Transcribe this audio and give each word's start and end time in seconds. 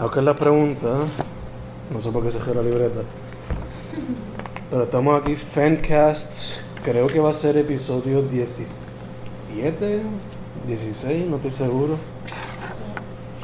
Aunque 0.00 0.20
es 0.20 0.24
la 0.24 0.36
pregunta, 0.36 0.94
no 1.92 2.00
sé 2.00 2.10
por 2.12 2.22
qué 2.22 2.30
se 2.30 2.54
la 2.54 2.62
libreta. 2.62 3.00
Pero 4.70 4.84
estamos 4.84 5.20
aquí, 5.20 5.34
Fancast, 5.34 6.60
creo 6.84 7.08
que 7.08 7.18
va 7.18 7.30
a 7.30 7.34
ser 7.34 7.56
episodio 7.56 8.22
17, 8.22 10.02
16, 10.68 11.26
no 11.26 11.36
estoy 11.36 11.50
seguro. 11.50 11.96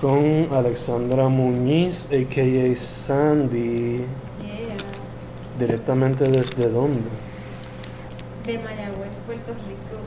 Con 0.01 0.48
Alexandra 0.53 1.29
Muñiz, 1.29 2.07
a.k.a. 2.07 2.77
Sandy, 2.77 4.05
Yeah. 4.45 4.77
directamente 5.59 6.25
desde 6.25 6.68
dónde? 6.68 7.09
De 8.46 8.59
Mayagüez, 8.59 9.18
Puerto 9.27 9.52
Rico. 9.55 10.02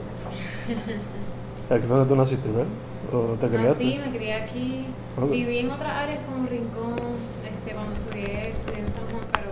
Aquí 1.68 1.84
fue 1.86 1.96
donde 1.96 2.08
tú 2.08 2.16
naciste, 2.16 2.48
¿verdad? 2.48 2.66
¿O 3.12 3.34
te 3.40 3.48
criaste? 3.48 3.84
Nací, 3.84 3.98
me 3.98 4.10
crié 4.16 4.34
aquí. 4.34 4.84
Ok. 5.16 5.30
Viví 5.30 5.58
en 5.58 5.70
otras 5.70 5.90
áreas 5.92 6.20
como 6.26 6.46
Rincón, 6.46 6.96
este, 7.48 7.72
cuando 7.74 7.92
estudié, 7.94 8.50
estudié 8.50 8.78
en 8.80 8.90
San 8.90 9.04
Juan, 9.10 9.22
pero 9.32 9.50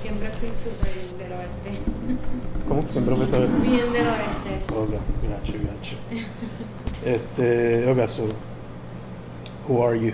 siempre 0.00 0.28
fui 0.30 0.48
súper 0.48 1.18
del 1.18 1.32
oeste. 1.32 1.70
¿Cómo? 2.68 2.82
Siempre 2.86 3.14
fuiste 3.16 3.36
a 3.36 3.38
ver. 3.40 3.48
Bien 3.48 3.92
del 3.92 4.06
oeste. 4.06 4.74
Ok, 4.76 4.90
gacho, 5.30 5.52
gacho. 5.54 5.96
Este, 7.04 7.90
ok, 7.90 8.06
so, 8.08 8.28
who 9.66 9.82
are 9.86 9.98
you? 9.98 10.12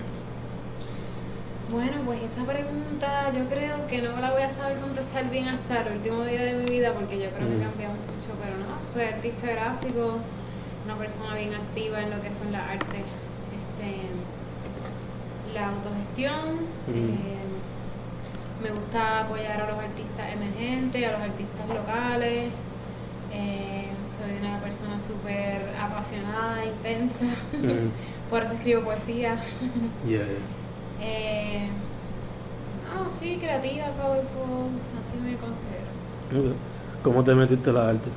Bueno, 1.69 1.97
pues 2.05 2.23
esa 2.23 2.45
pregunta 2.45 3.29
yo 3.37 3.45
creo 3.49 3.85
que 3.87 4.01
no 4.01 4.17
la 4.21 4.31
voy 4.31 4.41
a 4.43 4.49
saber 4.49 4.77
contestar 4.79 5.29
bien 5.29 5.49
hasta 5.49 5.81
el 5.81 5.97
último 5.97 6.23
día 6.23 6.41
de 6.43 6.53
mi 6.53 6.65
vida 6.65 6.93
porque 6.93 7.19
yo 7.19 7.29
creo 7.31 7.45
que 7.49 7.55
Mm. 7.55 7.91
mucho, 7.91 8.31
pero 8.41 8.55
no, 8.57 8.85
soy 8.85 9.03
artista 9.03 9.47
gráfico, 9.51 10.19
una 10.87 10.95
persona 10.95 11.35
bien 11.35 11.53
activa 11.53 12.01
en 12.01 12.09
lo 12.11 12.21
que 12.21 12.31
son 12.31 12.51
las 12.53 12.63
artes, 12.71 13.03
este, 13.59 13.97
la 15.53 15.67
autogestión, 15.69 16.55
Mm. 16.87 16.93
eh, 16.93 17.37
me 18.63 18.69
gusta 18.71 19.21
apoyar 19.21 19.61
a 19.61 19.67
los 19.71 19.77
artistas 19.79 20.31
emergentes, 20.33 21.05
a 21.05 21.11
los 21.11 21.21
artistas 21.21 21.67
locales, 21.67 22.45
eh, 23.33 23.89
soy 24.05 24.37
una 24.39 24.59
persona 24.61 24.99
súper 25.01 25.75
apasionada, 25.77 26.63
intensa, 26.65 27.25
Mm, 27.25 27.89
por 28.29 28.43
eso 28.43 28.53
escribo 28.53 28.83
poesía. 28.83 29.37
yeah, 30.05 30.23
Eh, 31.01 31.67
no, 32.95 33.11
sí, 33.11 33.37
creativa, 33.39 33.85
colorful, 34.01 34.71
así 34.99 35.17
me 35.19 35.35
considero. 35.37 36.55
¿Cómo 37.03 37.23
te 37.23 37.35
metiste 37.35 37.69
a 37.69 37.73
la 37.73 37.89
arte? 37.89 38.09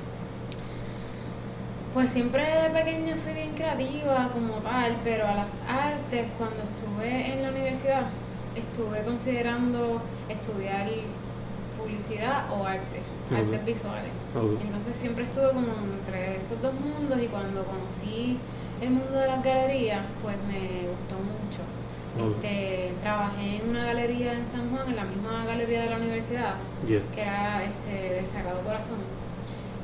Pues 1.92 2.10
siempre 2.10 2.44
de 2.44 2.70
pequeña 2.70 3.16
fui 3.16 3.32
bien 3.32 3.52
creativa 3.54 4.30
como 4.32 4.54
tal, 4.58 4.96
pero 5.02 5.26
a 5.26 5.34
las 5.34 5.54
artes, 5.68 6.28
cuando 6.38 6.62
estuve 6.62 7.32
en 7.32 7.42
la 7.42 7.50
universidad, 7.50 8.06
estuve 8.54 9.02
considerando 9.02 10.00
estudiar 10.28 10.86
publicidad 11.76 12.44
o 12.52 12.64
arte, 12.64 13.00
artes 13.34 13.64
visuales. 13.64 14.10
Entonces 14.62 14.96
siempre 14.96 15.24
estuve 15.24 15.48
como 15.48 15.66
entre 15.98 16.36
esos 16.36 16.62
dos 16.62 16.72
mundos 16.74 17.20
y 17.20 17.26
cuando 17.26 17.64
conocí 17.64 18.38
el 18.80 18.90
mundo 18.90 19.18
de 19.18 19.26
las 19.26 19.42
galerías, 19.42 20.00
pues 20.22 20.36
me 20.46 20.88
gustó 20.88 21.16
mucho. 21.16 21.60
Este, 22.18 22.92
trabajé 23.00 23.62
en 23.62 23.70
una 23.70 23.84
galería 23.84 24.32
en 24.32 24.46
San 24.46 24.68
Juan, 24.70 24.88
en 24.88 24.96
la 24.96 25.04
misma 25.04 25.44
galería 25.46 25.82
de 25.82 25.90
la 25.90 25.96
universidad, 25.96 26.54
Yeah. 26.86 27.02
que 27.14 27.22
era 27.22 27.64
este, 27.64 28.14
del 28.14 28.26
Sagrado 28.26 28.60
Corazón. 28.62 28.96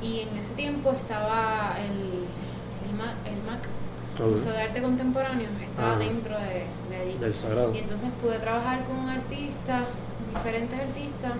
Y 0.01 0.21
en 0.21 0.37
ese 0.37 0.53
tiempo 0.53 0.91
estaba 0.91 1.75
el, 1.79 2.25
el, 2.87 2.95
MAC, 2.95 3.15
el 3.25 3.41
MAC, 3.43 3.67
Ok. 4.19 4.31
Museo 4.31 4.51
de 4.51 4.61
Arte 4.61 4.81
Contemporáneo, 4.81 5.47
estaba 5.63 5.91
Ajá. 5.91 5.99
dentro 5.99 6.37
de, 6.39 6.65
de 6.89 6.95
allí. 7.01 7.17
Del 7.19 7.35
sagrado. 7.35 7.73
Y 7.73 7.77
entonces 7.79 8.09
pude 8.21 8.39
trabajar 8.39 8.83
con 8.85 9.07
artistas, 9.09 9.83
diferentes 10.33 10.79
artistas, 10.79 11.33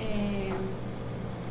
eh, 0.00 0.52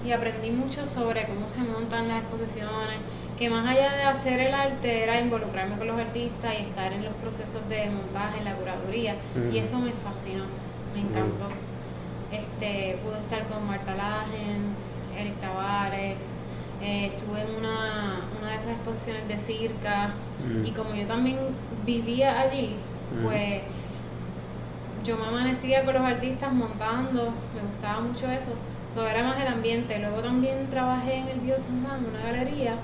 y 0.05 0.11
aprendí 0.14 0.52
mucho 0.52 0.86
sobre 0.86 1.26
cómo 1.27 1.49
se 1.52 1.60
montan 1.60 2.08
las 2.08 2.20
exposiciones, 2.21 2.98
que 3.38 3.49
más 3.49 3.67
allá 3.67 3.92
de 3.94 4.04
hacer 4.04 4.39
el 4.39 4.54
arte 4.54 5.04
era 5.04 5.20
involucrarme 5.20 5.77
con 5.77 5.88
los 5.88 5.99
artistas 5.99 6.54
y 6.58 6.64
estar 6.64 6.94
en 6.94 7.04
los 7.04 7.14
procesos 7.15 7.67
de 7.67 7.89
montaje, 7.89 8.38
en 8.39 8.45
la 8.45 8.55
curaduría, 8.55 9.15
y 9.52 9.58
eso 9.58 9.77
me 9.80 9.92
fascinó, 9.92 10.45
me 10.94 11.02
encantó. 11.02 11.48
Este, 12.32 12.98
pude 13.04 13.17
estar 13.20 13.48
con 13.48 13.67
Marta 13.67 13.95
Lagens, 13.95 14.88
Eric 15.17 15.36
Tavares, 15.39 16.32
eh, 16.82 17.08
estuve 17.08 17.42
en 17.42 17.55
una, 17.58 18.22
una 18.39 18.52
de 18.52 18.58
esas 18.58 18.72
exposiciones 18.72 19.28
de 19.28 19.38
circa, 19.38 20.14
Mm. 20.48 20.66
y 20.66 20.72
como 20.72 20.94
yo 20.94 21.05
también 21.08 21.38
vivía 21.86 22.39
allí, 22.39 22.76
Ujú. 23.16 23.23
pues 23.30 23.61
yo 25.04 25.17
me 25.17 25.26
amanecía 25.26 25.83
con 25.83 25.94
los 25.95 26.04
artistas 26.04 26.54
montando, 26.54 27.33
me 27.56 27.61
gustaba 27.70 28.02
mucho 28.02 28.30
eso. 28.30 28.50
Eso 28.89 29.08
era 29.08 29.23
más 29.23 29.39
el 29.39 29.48
ambiente. 29.48 29.98
Luego 30.00 30.17
también 30.22 30.67
trabajé 30.70 31.16
en 31.17 31.27
el 31.30 31.39
Bio 31.39 31.58
San 31.60 31.83
Juan, 31.83 32.06
una 32.06 32.22
galería, 32.23 32.76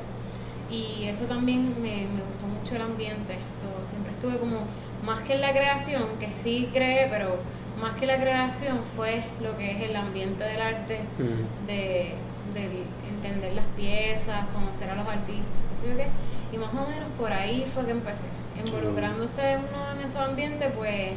y 0.69 1.03
eso 1.05 1.25
también 1.25 1.75
me, 1.81 2.07
me 2.07 2.23
gustó 2.29 2.47
mucho 2.47 2.75
el 2.75 2.81
ambiente. 2.81 3.37
So, 3.53 3.85
siempre 3.87 4.11
estuve 4.13 4.37
como, 4.37 4.57
más 5.05 5.19
que 5.21 5.33
en 5.33 5.41
la 5.41 5.51
creación, 5.51 6.03
que 6.19 6.29
sí 6.31 6.69
creé, 6.73 7.07
pero 7.09 7.37
más 7.79 7.93
que 7.95 8.05
la 8.05 8.17
creación 8.19 8.79
fue 8.95 9.21
lo 9.41 9.57
que 9.57 9.71
es 9.71 9.81
el 9.81 9.95
ambiente 9.95 10.43
del 10.43 10.61
arte, 10.61 10.99
Mm. 11.19 11.67
de, 11.67 12.15
del 12.53 12.83
entender 13.09 13.53
las 13.53 13.65
piezas, 13.75 14.45
conocer 14.53 14.89
a 14.89 14.95
los 14.95 15.07
artistas, 15.07 15.47
qué. 15.81 16.07
Y 16.51 16.57
más 16.57 16.69
o 16.73 16.87
menos 16.87 17.09
por 17.17 17.31
ahí 17.31 17.65
fue 17.65 17.85
que 17.85 17.91
empecé. 17.91 18.25
Involucrándose 18.57 19.57
uno 19.57 19.91
en 19.93 20.05
esos 20.05 20.21
ambientes, 20.21 20.69
pues 20.75 21.11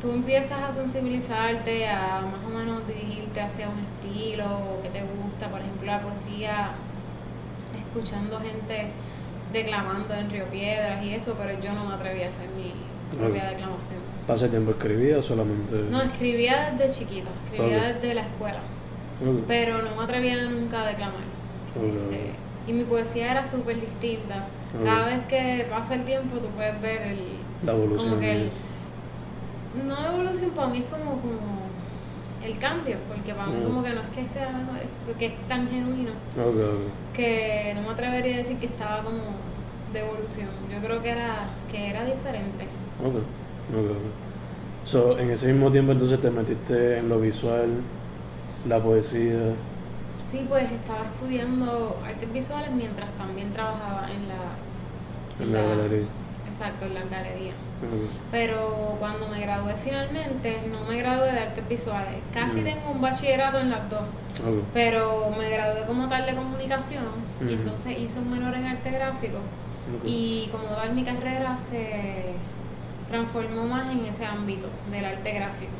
tú 0.00 0.12
empiezas 0.12 0.62
a 0.62 0.72
sensibilizarte, 0.72 1.88
a 1.88 2.20
más 2.20 2.44
o 2.46 2.56
menos 2.56 2.86
dirigirte 2.86 3.40
hacia 3.40 3.68
un 3.68 3.78
estilo 3.80 4.44
o 4.46 4.82
que 4.82 4.88
te 4.90 5.02
gusta, 5.02 5.48
por 5.48 5.60
ejemplo 5.60 5.86
la 5.86 6.00
poesía, 6.00 6.70
escuchando 7.76 8.38
gente 8.40 8.90
declamando 9.52 10.14
en 10.14 10.30
Río 10.30 10.44
Piedras 10.46 11.02
y 11.02 11.14
eso, 11.14 11.34
pero 11.38 11.58
yo 11.60 11.72
no 11.72 11.86
me 11.86 11.94
atreví 11.94 12.22
a 12.22 12.28
hacer 12.28 12.46
mi 12.50 12.72
propia 13.16 13.44
Ok. 13.44 13.50
declamación. 13.50 13.98
¿Pasa 14.26 14.48
tiempo 14.48 14.72
escribía 14.72 15.20
solamente...? 15.22 15.74
No, 15.90 16.02
escribía 16.02 16.70
desde 16.76 16.98
chiquita, 16.98 17.30
escribía 17.46 17.92
desde 17.94 18.14
la 18.14 18.22
escuela, 18.22 18.60
Pero 19.48 19.82
no 19.82 19.96
me 19.96 20.02
atrevía 20.04 20.36
nunca 20.48 20.82
a 20.82 20.88
declamar. 20.88 21.24
Este, 21.76 22.30
y 22.66 22.72
mi 22.72 22.84
poesía 22.84 23.30
era 23.32 23.46
súper 23.46 23.80
distinta. 23.80 24.46
Cada 24.84 25.06
vez 25.06 25.20
que 25.28 25.66
pasa 25.70 25.94
el 25.94 26.04
tiempo 26.04 26.36
tú 26.38 26.48
puedes 26.48 26.80
ver 26.80 27.02
el... 27.02 27.18
La 27.64 27.72
evolución. 27.72 28.08
Como 28.10 28.20
que 28.20 28.32
el, 28.32 28.38
de- 29.76 29.84
no 29.84 30.06
evolución 30.14 30.50
para 30.50 30.68
mí 30.68 30.78
es 30.78 30.84
como, 30.84 31.12
como 31.20 31.58
el 32.44 32.58
cambio, 32.58 32.96
porque 33.08 33.34
para 33.34 33.48
mí 33.48 33.62
como 33.64 33.82
que 33.82 33.90
no 33.90 34.00
es 34.00 34.06
que 34.08 34.26
sea 34.26 34.50
mejor, 34.50 34.76
es 34.76 34.88
porque 35.06 35.26
es 35.26 35.48
tan 35.48 35.68
genuino 35.68 36.10
que 37.14 37.72
no 37.74 37.82
me 37.82 37.88
atrevería 37.90 38.34
a 38.36 38.38
decir 38.38 38.58
que 38.58 38.66
estaba 38.66 39.02
como 39.02 39.18
de 39.92 40.00
evolución. 40.00 40.48
Yo 40.72 40.78
creo 40.80 41.02
que 41.02 41.10
era, 41.10 41.48
que 41.70 41.88
era 41.90 42.04
diferente. 42.04 42.64
Ok, 43.04 43.14
ok, 43.16 43.90
ok. 43.90 44.86
So, 44.88 45.18
en 45.18 45.30
ese 45.30 45.52
mismo 45.52 45.70
tiempo 45.70 45.92
entonces 45.92 46.20
te 46.20 46.30
metiste 46.30 46.98
en 46.98 47.08
lo 47.08 47.18
visual, 47.20 47.68
la 48.66 48.82
poesía. 48.82 49.54
Sí, 50.22 50.44
pues 50.48 50.70
estaba 50.70 51.04
estudiando 51.04 52.00
artes 52.04 52.32
visuales 52.32 52.70
mientras 52.72 53.10
también 53.12 53.52
trabajaba 53.52 54.08
en 54.10 54.28
la... 54.28 55.42
En 55.44 55.52
la 55.52 55.62
galería. 55.76 56.06
Exacto, 56.46 56.86
en 56.86 56.94
la 56.94 57.02
galería. 57.04 57.52
Pero 58.32 58.96
cuando 58.98 59.28
me 59.28 59.40
gradué 59.40 59.74
finalmente, 59.76 60.58
no 60.70 60.80
me 60.88 60.98
gradué 60.98 61.30
de 61.32 61.38
artes 61.40 61.68
visuales. 61.68 62.16
Casi 62.32 62.60
Mm. 62.60 62.64
tengo 62.64 62.90
un 62.90 63.00
bachillerato 63.00 63.60
en 63.60 63.70
las 63.70 63.88
dos, 63.88 64.02
pero 64.74 65.30
me 65.38 65.48
gradué 65.50 65.84
como 65.86 66.08
tal 66.08 66.26
de 66.26 66.34
comunicación 66.34 67.04
y 67.48 67.52
entonces 67.54 67.96
hice 67.98 68.18
un 68.18 68.30
menor 68.32 68.54
en 68.54 68.64
arte 68.64 68.90
gráfico. 68.90 69.38
Y 70.04 70.48
como 70.50 70.64
tal 70.64 70.92
mi 70.94 71.04
carrera 71.04 71.56
se 71.56 72.32
transformó 73.08 73.64
más 73.64 73.90
en 73.92 74.04
ese 74.06 74.26
ámbito 74.26 74.66
del 74.90 75.04
arte 75.04 75.32
gráfico. 75.32 75.72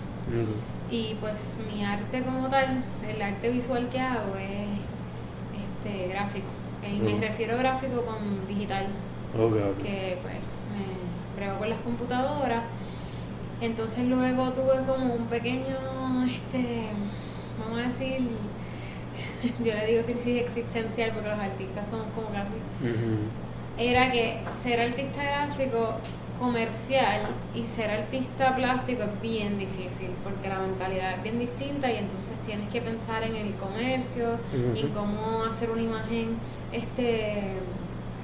Y 0.90 1.17
pues 1.20 1.58
mi 1.73 1.85
arte 1.85 2.23
como 2.23 2.49
tal, 2.49 2.82
el 3.08 3.20
arte 3.20 3.50
visual 3.50 3.88
que 3.90 4.00
hago 4.00 4.37
es 4.37 4.69
este 5.62 6.08
gráfico. 6.08 6.46
Y 6.82 7.00
me 7.00 7.12
Ujú. 7.12 7.20
refiero 7.20 7.55
a 7.55 7.58
gráfico 7.58 8.05
con 8.05 8.46
digital 8.46 8.87
Ok, 9.37 9.52
ok. 9.52 9.82
que 9.82 10.19
pues 10.23 10.35
me 10.35 11.37
brego 11.37 11.58
con 11.58 11.69
las 11.70 11.79
computadoras. 11.81 12.62
Entonces 13.61 14.05
luego 14.05 14.50
tuve 14.52 14.85
como 14.87 15.14
un 15.14 15.26
pequeño, 15.26 16.25
este, 16.25 16.85
vamos 17.61 17.81
a 17.81 17.88
decir, 17.88 18.31
yo 19.64 19.75
le 19.75 19.87
digo 19.87 20.05
crisis 20.06 20.40
existencial 20.40 21.11
porque 21.12 21.29
los 21.29 21.38
artistas 21.38 21.88
somos 21.88 22.06
como 22.14 22.29
casi, 22.29 22.52
era 23.76 24.11
que 24.12 24.40
ser 24.62 24.81
artista 24.81 25.23
gráfico 25.23 25.96
comercial 26.38 27.29
y 27.55 27.62
ser 27.64 27.90
artista 27.90 28.55
plástico 28.56 29.02
es 29.02 29.20
bien 29.20 29.58
difícil 29.58 30.11
porque 30.23 30.49
la 30.49 30.58
mentalidad 30.61 31.14
es 31.17 31.23
bien 31.23 31.38
distinta 31.38 31.90
y 31.90 31.96
entonces 31.96 32.35
tienes 32.46 32.69
que 32.69 32.81
pensar 32.81 33.23
en 33.25 33.37
el 33.37 33.55
comercio, 33.56 34.38
Ujú. 34.52 34.79
en 34.79 34.88
cómo 34.90 35.44
hacer 35.44 35.70
una 35.70 35.82
imagen 35.82 36.37
este 36.73 37.55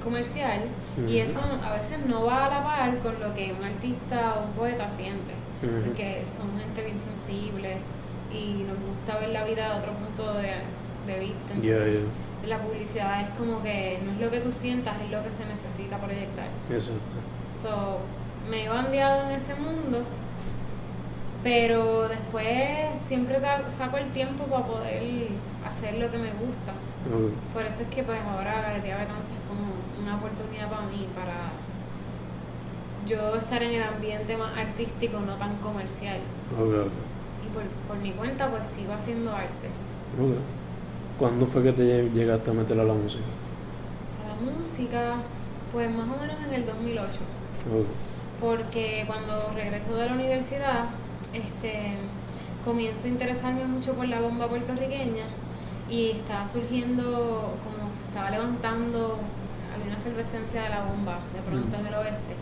comercial 0.03 0.61
y 1.07 1.17
eso 1.17 1.39
a 1.63 1.73
veces 1.73 1.97
no 2.07 2.25
va 2.25 2.45
a 2.45 2.49
la 2.49 2.63
par 2.63 2.99
con 2.99 3.19
lo 3.19 3.33
que 3.33 3.51
un 3.57 3.63
artista 3.65 4.35
o 4.39 4.45
un 4.45 4.51
poeta 4.51 4.89
siente, 4.89 5.33
porque 5.59 6.23
son 6.25 6.57
gente 6.59 6.83
bien 6.85 6.99
sensible 6.99 7.77
y 8.31 8.63
nos 8.63 8.77
gusta 8.79 9.17
ver 9.19 9.29
la 9.29 9.43
vida 9.43 9.73
de 9.73 9.79
otro 9.79 9.93
punto 9.93 10.33
de, 10.35 10.53
de 11.07 11.19
vista. 11.19 11.53
Entonces. 11.53 12.03
La 12.45 12.59
publicidad 12.59 13.21
es 13.21 13.29
como 13.37 13.61
que 13.63 13.99
no 14.05 14.11
es 14.13 14.19
lo 14.19 14.31
que 14.31 14.39
tú 14.39 14.51
sientas, 14.51 15.01
es 15.01 15.09
lo 15.11 15.23
que 15.23 15.31
se 15.31 15.45
necesita 15.45 15.97
proyectar. 15.97 16.47
Exacto. 16.69 17.01
So, 17.51 17.99
me 18.49 18.65
he 18.65 18.69
bandeado 18.69 19.23
en 19.23 19.31
ese 19.31 19.55
mundo, 19.55 20.03
pero 21.43 22.07
después 22.07 22.47
siempre 23.03 23.39
saco 23.67 23.97
el 23.97 24.11
tiempo 24.11 24.45
para 24.45 24.65
poder 24.65 25.29
hacer 25.67 25.95
lo 25.95 26.11
que 26.11 26.17
me 26.17 26.31
gusta. 26.33 26.73
Por 27.53 27.63
eso 27.65 27.83
es 27.83 27.87
que 27.89 28.01
pues 28.03 28.19
ahora 28.19 28.61
Galería 28.61 28.97
Betanza 28.97 29.33
es 29.33 29.39
como 29.47 29.73
una 30.01 30.15
oportunidad 30.15 30.69
para 30.69 30.87
mí, 30.87 31.07
para 31.15 31.51
yo 33.05 33.35
estar 33.35 33.61
en 33.61 33.73
el 33.73 33.83
ambiente 33.83 34.35
más 34.37 34.57
artístico, 34.57 35.19
no 35.19 35.35
tan 35.35 35.57
comercial. 35.57 36.17
Ok, 36.59 36.87
ok. 36.87 36.91
Y 37.45 37.53
por, 37.53 37.63
por 37.87 37.97
mi 37.97 38.11
cuenta 38.11 38.49
pues 38.49 38.65
sigo 38.65 38.93
haciendo 38.93 39.31
arte. 39.31 39.67
Ok. 40.19 40.37
¿Cuándo 41.19 41.45
fue 41.45 41.63
que 41.63 41.71
te 41.71 41.83
lle- 41.83 42.11
llegaste 42.13 42.49
a 42.51 42.53
meter 42.53 42.79
a 42.79 42.83
la 42.83 42.93
música? 42.93 43.23
A 44.23 44.27
la 44.29 44.51
música, 44.59 45.15
pues 45.71 45.89
más 45.89 46.05
o 46.07 46.19
menos 46.19 46.35
en 46.47 46.53
el 46.53 46.65
2008. 46.65 47.21
Ok. 47.71 47.85
porque 48.41 49.05
cuando 49.07 49.49
regreso 49.55 49.95
de 49.95 50.07
la 50.07 50.13
universidad, 50.13 50.85
este, 51.33 51.93
comienzo 52.65 53.07
a 53.07 53.09
interesarme 53.09 53.63
mucho 53.63 53.93
por 53.93 54.07
la 54.09 54.19
bomba 54.19 54.47
puertorriqueña 54.49 55.23
y 55.89 56.11
estaba 56.11 56.45
surgiendo, 56.45 57.53
como 57.63 57.93
se 57.93 58.03
estaba 58.03 58.29
levantando, 58.31 59.17
había 59.73 59.85
una 59.87 59.95
efervescencia 59.97 60.63
de 60.63 60.69
la 60.69 60.83
bomba 60.83 61.19
de 61.33 61.41
pronto 61.49 61.77
Mm. 61.77 61.79
en 61.79 61.85
el 61.87 61.93
oeste 61.95 62.35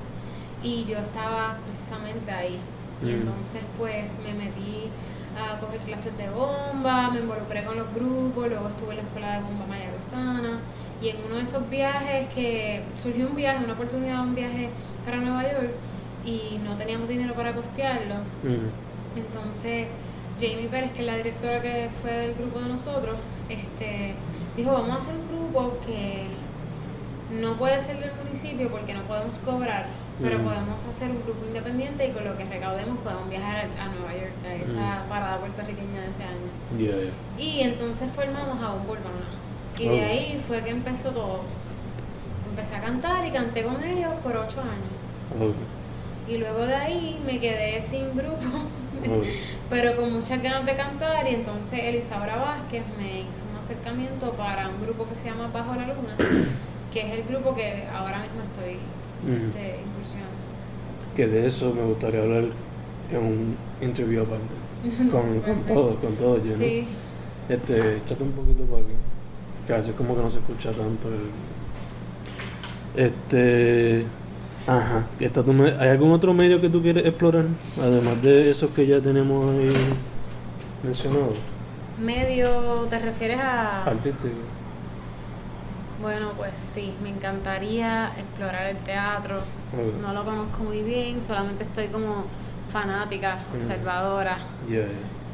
y 0.63 0.83
yo 0.85 0.97
estaba 0.97 1.57
precisamente 1.63 2.31
ahí. 2.31 2.57
Y 3.03 3.05
Mm. 3.05 3.09
entonces 3.21 3.61
pues 3.77 4.17
me 4.25 4.33
metí 4.33 4.89
a 5.38 5.59
coger 5.59 5.80
clases 5.81 6.15
de 6.18 6.30
bomba, 6.30 7.09
me 7.12 7.19
involucré 7.19 7.63
con 7.63 7.77
los 7.77 7.94
grupos, 7.94 8.47
luego 8.47 8.69
estuve 8.69 8.91
en 8.91 8.97
la 8.97 9.03
escuela 9.03 9.33
de 9.38 9.44
bomba 9.44 9.65
mayagüezana 9.68 10.59
y 11.01 11.09
en 11.09 11.18
uno 11.25 11.35
de 11.35 11.44
esos 11.44 11.69
viajes 11.69 12.27
que 12.33 12.83
surgió 12.95 13.27
un 13.27 13.35
viaje, 13.35 13.63
una 13.63 13.74
oportunidad, 13.74 14.21
un 14.21 14.35
viaje 14.35 14.69
para 15.03 15.18
Nueva 15.18 15.44
York 15.44 15.71
y 16.25 16.59
no 16.63 16.75
teníamos 16.75 17.07
dinero 17.07 17.33
para 17.33 17.53
costearlo. 17.53 18.15
Entonces 19.15 19.88
Jamie 20.39 20.68
Pérez, 20.68 20.91
que 20.91 21.00
es 21.01 21.06
la 21.06 21.18
directora 21.18 21.62
que 21.62 21.89
fue 21.91 22.12
del 22.12 22.33
grupo 22.35 22.59
de 22.59 22.69
nosotros, 22.69 23.18
este, 23.50 24.15
dijo 24.56 24.71
vamos 24.71 24.91
a 24.91 24.95
hacer 24.97 25.15
un 25.15 25.27
grupo 25.27 25.77
que 25.85 26.27
no 27.31 27.53
puede 27.56 27.80
ser 27.80 28.00
del 28.00 28.12
municipio 28.15 28.69
porque 28.69 28.94
no 28.94 29.03
podemos 29.03 29.39
cobrar, 29.39 29.88
pero 30.21 30.36
Ujú. 30.38 30.45
podemos 30.45 30.86
hacer 30.86 31.10
un 31.12 31.21
grupo 31.24 31.45
independiente 31.45 32.07
y 32.07 32.12
con 32.12 32.24
lo 32.24 32.38
que 32.38 32.45
recaudemos 32.45 32.98
podemos 33.00 33.30
viajar 33.30 33.65
a, 33.80 33.88
Nueva 33.88 34.13
York, 34.13 34.33
a 34.48 34.54
esa 34.56 35.04
parada 35.10 35.38
puertorriqueña 35.39 36.01
de 36.01 36.10
ese 36.10 36.24
año. 36.24 37.10
Y 37.38 37.62
entonces 37.62 38.12
formamos 38.12 38.62
a 38.62 38.74
un 38.74 38.81
Urbana. 38.89 39.27
Y 39.80 39.88
Oh. 39.88 39.92
de 39.92 40.01
ahí 40.04 40.44
fue 40.45 40.63
que 40.63 40.69
empezó 40.69 41.10
todo. 41.12 41.42
Empecé 42.50 42.75
a 42.75 42.81
cantar 42.81 43.25
y 43.25 43.31
canté 43.31 43.63
con 43.63 43.83
ellos 43.83 44.12
por 44.24 44.38
ocho 44.38 44.62
años. 44.62 45.54
Y 46.27 46.38
luego 46.38 46.59
de 46.66 46.75
ahí 46.75 47.19
me 47.25 47.39
quedé 47.39 47.81
sin 47.81 48.16
grupo, 48.16 48.38
pero 49.69 49.95
con 49.95 50.13
muchas 50.13 50.42
ganas 50.42 50.66
de 50.66 50.75
cantar. 50.75 51.27
Y 51.30 51.33
entonces 51.36 51.80
Elisaura 51.83 52.36
Vázquez 52.38 52.83
me 52.98 53.21
hizo 53.21 53.44
un 53.51 53.57
acercamiento 53.57 54.31
para 54.33 54.69
un 54.69 54.80
grupo 54.81 55.07
que 55.09 55.16
se 55.16 55.30
llama 55.30 55.50
Bajo 55.51 55.74
la 55.75 55.88
Luna, 55.88 56.16
que 56.94 57.00
es 57.01 57.13
el 57.19 57.24
grupo 57.24 57.56
que 57.56 57.88
ahora 57.92 58.19
mismo 58.19 58.42
estoy. 58.44 58.77
Este, 59.31 59.79
incursionando. 59.85 60.33
Que 61.15 61.27
de 61.27 61.47
eso 61.47 61.73
me 61.73 61.83
gustaría 61.83 62.21
hablar 62.21 62.43
en 63.11 63.17
un 63.19 63.55
interview 63.81 64.23
aparte. 64.23 64.63
Con, 65.11 65.39
con 65.39 65.61
todo, 65.65 65.95
con 65.95 66.15
todo 66.15 66.37
lleno. 66.43 66.57
Sí, 66.57 66.85
Este, 67.47 67.97
échate 67.97 68.21
un 68.23 68.31
poquito 68.31 68.63
para 68.63 68.81
aquí. 68.83 68.91
Que 69.67 69.73
a 69.73 69.77
veces 69.77 69.95
como 69.95 70.15
que 70.15 70.21
no 70.23 70.29
se 70.29 70.39
escucha 70.39 70.71
tanto 70.71 71.07
el. 71.07 71.29
Este. 72.95 74.05
Ajá. 74.67 75.07
Me- 75.53 75.71
¿Hay 75.71 75.89
algún 75.89 76.11
otro 76.11 76.33
medio 76.33 76.61
que 76.61 76.69
tú 76.69 76.81
quieres 76.81 77.05
explorar? 77.05 77.45
Además 77.81 78.21
de 78.21 78.49
esos 78.49 78.71
que 78.71 78.85
ya 78.87 78.99
tenemos 79.01 79.49
ahí 79.51 79.73
mencionados. 80.83 81.37
medio, 81.99 82.47
¿te 82.89 82.99
refieres 82.99 83.39
a...? 83.39 83.83
Artístico. 83.85 84.35
Bueno, 86.01 86.31
pues 86.38 86.57
sí, 86.57 86.94
me 87.01 87.10
encantaría 87.10 88.12
explorar 88.18 88.68
el 88.68 88.78
teatro. 88.78 89.42
No 90.01 90.13
lo 90.13 90.24
conozco 90.25 90.63
muy 90.63 90.81
bien, 90.84 91.22
solamente 91.22 91.63
estoy 91.63 91.88
como 91.88 92.25
fanática, 92.69 93.38
Mm. 93.51 93.56
observadora. 93.56 94.38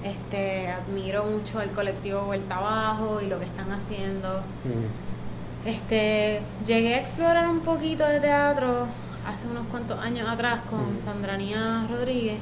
Este, 0.03 0.67
admiro 0.69 1.25
mucho 1.25 1.61
el 1.61 1.71
colectivo 1.71 2.21
Vuelta 2.21 2.55
Abajo 2.57 3.19
y 3.21 3.27
lo 3.27 3.39
que 3.39 3.45
están 3.45 3.71
haciendo. 3.71 4.39
Mm. 4.63 5.67
Este, 5.67 6.41
llegué 6.65 6.95
a 6.95 6.99
explorar 7.01 7.47
un 7.49 7.59
poquito 7.61 8.05
de 8.05 8.19
teatro 8.21 8.85
hace 9.27 9.47
unos 9.47 9.65
cuantos 9.67 9.99
años 9.99 10.27
atrás 10.29 10.61
con. 10.69 10.99
Sandranía 10.99 11.85
Rodríguez. 11.89 12.39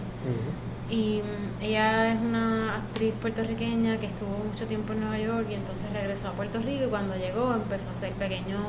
Y 0.89 1.21
mm, 1.21 1.63
ella 1.63 2.13
es 2.13 2.19
una 2.21 2.77
actriz 2.77 3.13
puertorriqueña 3.21 3.97
que 3.97 4.07
estuvo 4.07 4.29
mucho 4.29 4.65
tiempo 4.65 4.93
en 4.93 5.01
Nueva 5.01 5.19
York 5.19 5.47
y 5.49 5.55
entonces 5.55 5.91
regresó 5.91 6.29
a 6.29 6.31
Puerto 6.31 6.59
Rico 6.59 6.85
y 6.85 6.87
cuando 6.87 7.15
llegó 7.15 7.53
empezó 7.53 7.89
a 7.89 7.91
hacer 7.91 8.13
pequeños 8.13 8.61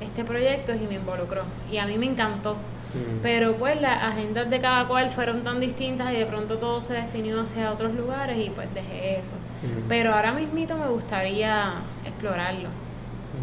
este 0.00 0.24
proyectos 0.24 0.76
y 0.76 0.86
me 0.86 0.94
involucró 0.94 1.44
y 1.70 1.78
a 1.78 1.86
mí 1.86 1.96
me 1.96 2.06
encantó. 2.06 2.54
Mm. 2.54 3.22
Pero 3.22 3.56
pues 3.56 3.80
las 3.80 4.02
agendas 4.02 4.48
de 4.50 4.60
cada 4.60 4.86
cual 4.86 5.10
fueron 5.10 5.42
tan 5.42 5.58
distintas 5.58 6.12
y 6.12 6.16
de 6.16 6.26
pronto 6.26 6.58
todo 6.58 6.80
se 6.80 6.94
definió 6.94 7.40
hacia 7.40 7.72
otros 7.72 7.94
lugares 7.94 8.38
y 8.38 8.50
pues 8.50 8.72
dejé 8.74 9.18
eso. 9.18 9.34
Ujú. 9.62 9.82
Pero 9.88 10.14
ahora 10.14 10.32
mismito 10.32 10.76
me 10.76 10.88
gustaría 10.88 11.74
explorarlo. 12.04 12.68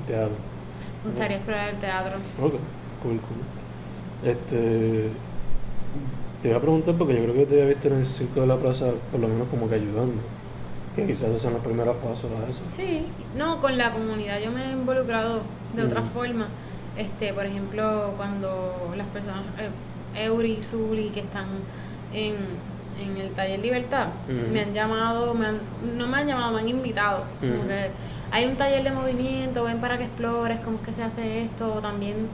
Teatro. 0.08 0.36
Me 1.04 1.10
gustaría 1.10 1.38
explorar 1.38 1.70
el 1.70 1.80
teatro. 1.80 2.18
Ok, 2.40 2.54
cool, 3.02 3.20
cool. 3.20 4.30
Este. 4.30 5.10
Te 6.42 6.48
iba 6.50 6.58
a 6.58 6.62
preguntar 6.62 6.96
porque 6.96 7.14
yo 7.16 7.22
creo 7.24 7.36
que 7.36 7.46
te 7.46 7.54
había 7.54 7.66
visto 7.74 7.88
en 7.88 7.94
el 7.96 8.08
circo 8.08 8.42
de 8.42 8.48
la 8.48 8.58
plaza, 8.58 8.86
por 9.12 9.20
lo 9.20 9.28
menos 9.28 9.48
como 9.50 9.70
que 9.70 9.76
ayudando. 9.76 10.22
Que 10.96 11.06
quizás 11.06 11.30
esos 11.30 11.42
son 11.44 11.54
los 11.54 11.62
primeros 11.62 11.96
pasos 11.98 12.26
a 12.46 12.50
eso. 12.50 12.62
Sí, 12.70 13.06
no, 13.36 13.62
con 13.62 13.78
la 13.78 13.92
comunidad 13.94 14.40
yo 14.40 14.52
me 14.52 14.66
he 14.70 14.72
involucrado 14.72 15.42
de 15.76 15.84
otra 15.84 16.02
Ujú. 16.02 16.10
forma. 16.10 16.48
Este, 16.98 17.32
por 17.34 17.46
ejemplo, 17.46 18.14
cuando 18.18 18.92
las 18.98 19.08
personas, 19.08 19.44
eh, 19.60 20.26
Eury 20.26 20.54
y 20.54 20.64
Zuli, 20.64 21.10
que 21.10 21.22
están 21.22 21.46
en, 22.12 22.34
en 23.00 23.18
el 23.18 23.30
taller 23.32 23.60
Libertad, 23.60 24.08
Ujú. 24.28 24.52
me 24.52 24.62
han 24.62 24.74
llamado, 24.74 25.34
me 25.34 25.46
han, 25.46 25.60
no 25.96 26.08
me 26.08 26.18
han 26.18 26.28
llamado, 26.28 26.54
me 26.54 26.60
han 26.62 26.68
invitado. 26.70 27.24
Como 27.40 27.54
Ujú. 27.54 27.68
que 27.68 27.90
hay 28.32 28.46
un 28.46 28.56
taller 28.58 28.84
de 28.84 28.92
movimiento, 28.92 29.64
ven 29.64 29.80
para 29.80 29.98
que 29.98 30.06
explores 30.06 30.60
cómo 30.60 30.78
es 30.78 30.82
que 30.84 30.92
se 30.92 31.04
hace 31.04 31.44
esto. 31.44 31.80
También 31.82 32.28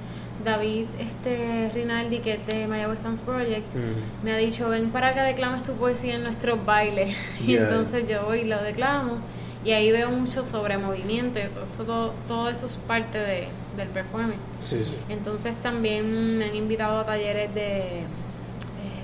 David 0.45 0.85
este, 0.99 1.69
Rinaldi, 1.73 2.19
que 2.19 2.33
es 2.33 2.45
de 2.47 2.67
Mayagüez 2.67 3.03
Dance 3.03 3.23
Project, 3.23 3.73
Mm. 3.75 4.23
me 4.25 4.33
ha 4.33 4.37
dicho, 4.37 4.69
ven 4.69 4.91
para 4.91 5.13
que 5.13 5.19
declames 5.21 5.63
tu 5.63 5.73
poesía 5.73 6.15
en 6.15 6.23
nuestros 6.23 6.63
bailes. 6.65 7.15
Y 7.41 7.53
Yeah. 7.53 7.63
entonces 7.63 8.07
yo 8.07 8.23
voy 8.23 8.39
y 8.41 8.45
lo 8.45 8.61
declamo. 8.61 9.17
Y 9.65 9.71
ahí 9.71 9.91
veo 9.91 10.09
mucho 10.11 10.45
sobre 10.45 10.77
movimiento 10.77 11.39
y 11.39 11.43
todo 11.49 11.63
eso, 11.63 11.83
todo, 11.83 12.13
todo 12.27 12.49
eso 12.49 12.67
es 12.67 12.75
parte 12.75 13.17
de, 13.17 13.47
del 13.75 13.89
performance. 13.89 14.53
Sí, 14.61 14.81
sí. 14.83 14.95
Entonces 15.09 15.55
también 15.57 16.37
me 16.37 16.45
han 16.45 16.55
invitado 16.55 16.99
a 16.99 17.05
talleres 17.05 17.53
de, 17.53 17.99
eh, 17.99 18.03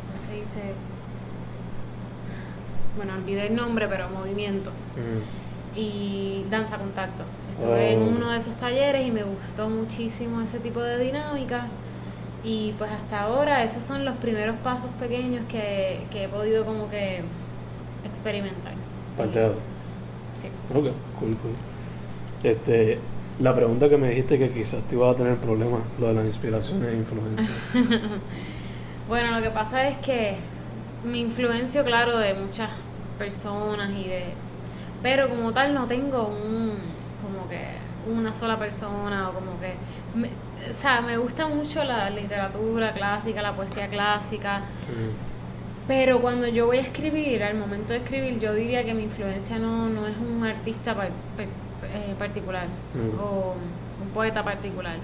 ¿cómo 0.08 0.22
se 0.22 0.34
dice? 0.40 0.60
Bueno, 2.96 3.14
olvidé 3.16 3.48
el 3.48 3.56
nombre, 3.56 3.88
pero 3.88 4.08
movimiento 4.10 4.70
Mm. 4.70 5.78
y 5.80 6.46
danza 6.50 6.78
contacto. 6.78 7.24
Estuve 7.54 7.94
en 7.94 8.02
Oh. 8.04 8.08
uno 8.18 8.32
de 8.32 8.38
esos 8.38 8.58
talleres 8.58 9.08
y 9.08 9.12
me 9.12 9.24
gustó 9.24 9.70
muchísimo 9.70 10.42
ese 10.42 10.60
tipo 10.60 10.80
de 10.82 11.00
dinámica. 11.00 11.68
Y 12.44 12.74
pues 12.78 12.92
hasta 12.92 13.22
ahora 13.22 13.64
esos 13.64 13.84
son 13.84 14.04
los 14.06 14.16
primeros 14.18 14.58
pasos 14.58 14.90
pequeños 15.00 15.46
que, 15.48 16.02
que 16.12 16.26
he 16.26 16.30
podido 16.30 16.66
como 16.66 16.90
que 16.90 17.22
experimentar. 18.06 18.74
Teatro. 19.18 19.56
Sí. 20.36 20.48
Ok, 20.74 20.88
cool, 21.20 21.38
cool. 21.38 21.54
Este, 22.44 23.00
la 23.40 23.56
pregunta 23.56 23.88
que 23.88 23.98
me 23.98 24.10
dijiste 24.10 24.38
que 24.38 24.52
quizás 24.52 24.82
te 24.84 24.96
iba 24.96 25.10
a 25.10 25.16
tener 25.16 25.38
problemas, 25.38 25.82
lo 26.00 26.08
de 26.08 26.14
las 26.16 26.26
inspiraciones 26.26 26.90
e 26.94 26.98
influencias. 26.98 27.50
Bueno, 29.08 29.38
lo 29.38 29.44
que 29.44 29.50
pasa 29.50 29.88
es 29.90 29.98
que 29.98 30.36
me 31.04 31.18
influencio, 31.18 31.84
claro, 31.84 32.18
de 32.18 32.34
muchas 32.36 32.70
personas 33.20 33.92
y 33.92 34.08
de... 34.08 34.24
Pero 35.02 35.28
como 35.28 35.52
tal 35.52 35.74
no 35.74 35.88
tengo 35.88 36.28
un... 36.30 36.78
como 37.34 37.50
que 37.50 37.60
una 38.12 38.34
sola 38.36 38.58
persona 38.60 39.30
o 39.30 39.34
como 39.34 39.60
que... 39.60 39.74
me- 40.16 40.30
o 40.70 40.74
sea, 40.74 41.02
me 41.02 41.18
gusta 41.18 41.48
mucho 41.48 41.84
la 41.84 42.10
literatura 42.10 42.94
clásica, 42.94 43.42
la 43.42 43.54
poesía 43.54 43.88
clásica, 43.90 44.60
Mm. 44.60 45.88
pero 45.88 46.22
cuando 46.22 46.48
yo 46.48 46.66
voy 46.68 46.78
a 46.78 46.82
escribir, 46.82 47.44
al 47.44 47.56
momento 47.58 47.92
de 47.94 48.00
escribir, 48.00 48.40
yo 48.40 48.54
diría 48.54 48.86
que 48.86 48.94
mi 48.94 49.04
influencia 49.04 49.60
no, 49.60 49.90
no 49.90 50.08
es 50.08 50.16
un 50.18 50.44
artista 50.46 50.96
par- 50.96 51.10
per- 51.36 51.48
eh, 51.90 52.16
particular 52.18 52.68
Mm. 52.94 53.20
o 53.20 53.56
un 54.04 54.10
poeta 54.14 54.42
particular. 54.44 54.96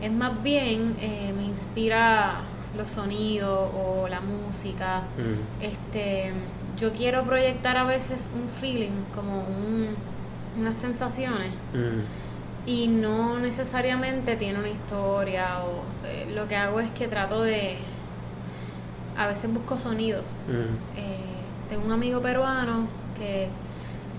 Es 0.00 0.10
más 0.12 0.42
bien, 0.42 0.96
eh, 1.00 1.32
me 1.36 1.44
inspira 1.44 2.40
los 2.76 2.90
sonidos 2.90 3.70
o 3.74 4.08
la 4.08 4.20
música. 4.22 5.02
Mm. 5.18 5.62
Este, 5.62 6.32
yo 6.78 6.92
quiero 6.94 7.22
proyectar 7.24 7.76
a 7.76 7.84
veces 7.84 8.30
un 8.34 8.48
feeling, 8.48 9.02
como 9.14 9.40
un, 9.40 9.88
unas 10.58 10.76
sensaciones, 10.76 11.52
Mm. 11.74 12.00
y 12.66 12.86
no 12.88 13.38
necesariamente 13.38 14.36
tiene 14.36 14.58
una 14.58 14.68
historia. 14.68 15.60
O 15.64 15.82
eh, 16.06 16.30
lo 16.34 16.46
que 16.48 16.56
hago 16.56 16.80
es 16.80 16.90
que 16.90 17.08
trato 17.08 17.42
de, 17.42 17.76
a 19.16 19.26
veces 19.26 19.52
busco 19.52 19.78
sonidos. 19.78 20.22
Mm. 20.48 20.98
Eh, 20.98 21.16
tengo 21.68 21.84
un 21.84 21.92
amigo 21.92 22.20
peruano 22.20 22.86
que 23.18 23.48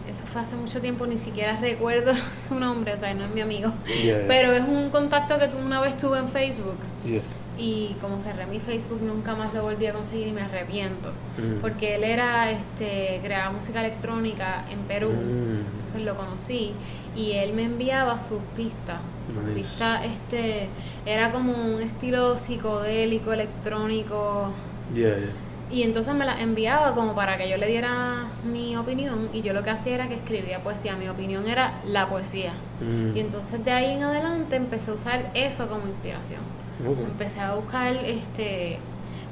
eso 0.09 0.25
fue 0.25 0.41
hace 0.41 0.55
mucho 0.55 0.81
tiempo, 0.81 1.05
ni 1.07 1.17
siquiera 1.17 1.57
recuerdo 1.59 2.13
su 2.49 2.55
nombre, 2.59 2.93
o 2.93 2.97
sea, 2.97 3.13
no 3.13 3.25
es 3.25 3.31
mi 3.31 3.41
amigo. 3.41 3.71
Yeah. 4.03 4.25
Pero 4.27 4.51
es 4.51 4.61
un 4.61 4.89
contacto 4.89 5.37
que 5.39 5.45
una 5.57 5.79
vez 5.81 5.97
tuve 5.97 6.19
en 6.19 6.27
Facebook 6.27 6.77
Yeah. 7.05 7.21
Y 7.57 7.95
como 8.01 8.19
cerré 8.19 8.45
mi 8.47 8.59
Facebook 8.59 8.99
nunca 9.01 9.35
más 9.35 9.53
lo 9.53 9.61
volví 9.63 9.85
a 9.87 9.93
conseguir 9.93 10.27
y 10.27 10.31
me 10.31 10.41
arrepiento. 10.41 11.11
Mm. 11.37 11.61
Porque 11.61 11.95
él 11.95 12.03
era, 12.03 12.49
este, 12.51 13.19
creaba 13.23 13.51
música 13.51 13.79
electrónica 13.81 14.65
en 14.71 14.79
Perú, 14.83 15.09
Mm. 15.11 15.73
entonces 15.73 16.01
lo 16.01 16.15
conocí 16.15 16.73
y 17.15 17.33
él 17.33 17.53
me 17.53 17.63
enviaba 17.63 18.19
sus 18.19 18.39
pistas. 18.55 18.99
Sus 19.27 19.41
Nice. 19.43 19.53
pistas, 19.61 20.05
este, 20.05 20.67
era 21.05 21.31
como 21.31 21.53
un 21.53 21.81
estilo 21.81 22.37
psicodélico, 22.37 23.31
electrónico. 23.33 24.49
Yeah, 24.93 25.17
yeah. 25.17 25.29
Y 25.71 25.81
entonces 25.83 26.13
me 26.13 26.25
la 26.25 26.39
enviaba 26.39 26.93
como 26.93 27.15
para 27.15 27.37
que 27.37 27.49
yo 27.49 27.57
le 27.57 27.65
diera 27.67 28.27
mi 28.43 28.75
opinión 28.75 29.29
y 29.33 29.41
yo 29.41 29.53
lo 29.53 29.63
que 29.63 29.71
hacía 29.71 29.95
era 29.95 30.07
que 30.09 30.13
escribía 30.15 30.61
poesía. 30.61 30.95
Mi 30.97 31.07
opinión 31.09 31.47
era 31.47 31.81
la 31.87 32.07
poesía. 32.09 32.53
Mm. 32.81 33.15
Y 33.17 33.19
entonces 33.21 33.63
de 33.63 33.71
ahí 33.71 33.93
en 33.93 34.03
adelante 34.03 34.55
empecé 34.55 34.91
a 34.91 34.93
usar 34.93 35.31
eso 35.33 35.67
como 35.67 35.87
inspiración. 35.87 36.41
Empecé 36.81 37.39
a 37.39 37.53
buscar 37.55 37.93
este 37.95 38.79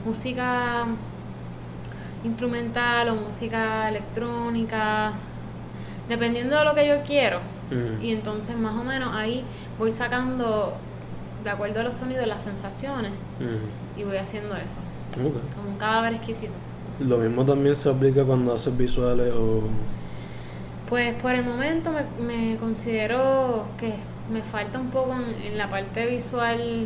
música 0.06 0.86
instrumental 2.24 3.10
o 3.10 3.16
música 3.16 3.90
electrónica, 3.90 5.14
dependiendo 6.08 6.58
de 6.58 6.66
lo 6.66 6.76
que 6.76 6.88
yo 6.88 7.02
quiero. 7.04 7.40
Y 8.02 8.12
entonces 8.12 8.58
más 8.58 8.76
o 8.76 8.84
menos 8.84 9.16
ahí 9.16 9.46
voy 9.80 9.92
sacando, 9.94 10.74
de 11.44 11.50
acuerdo 11.50 11.80
a 11.80 11.84
los 11.84 11.96
sonidos, 11.96 12.28
las 12.28 12.44
sensaciones 12.44 13.12
y 13.98 14.04
voy 14.04 14.18
haciendo 14.18 14.56
eso, 14.56 14.78
Ok. 15.14 15.56
como 15.56 15.70
un 15.70 15.78
cadáver 15.78 16.14
exquisito. 16.14 16.54
Lo 17.00 17.18
mismo 17.18 17.46
también 17.46 17.76
se 17.76 17.90
aplica 17.90 18.24
cuando 18.24 18.54
haces 18.56 18.76
visuales 18.78 19.34
o... 19.34 19.64
Pues 20.90 21.14
por 21.16 21.34
el 21.34 21.46
momento 21.46 21.92
me, 21.92 22.24
me 22.24 22.58
considero 22.58 23.64
que 23.80 23.94
me 24.32 24.42
falta 24.42 24.78
un 24.78 24.90
poco 24.90 25.14
en, 25.14 25.52
en 25.54 25.58
la 25.58 25.70
parte 25.70 26.06
visual 26.06 26.86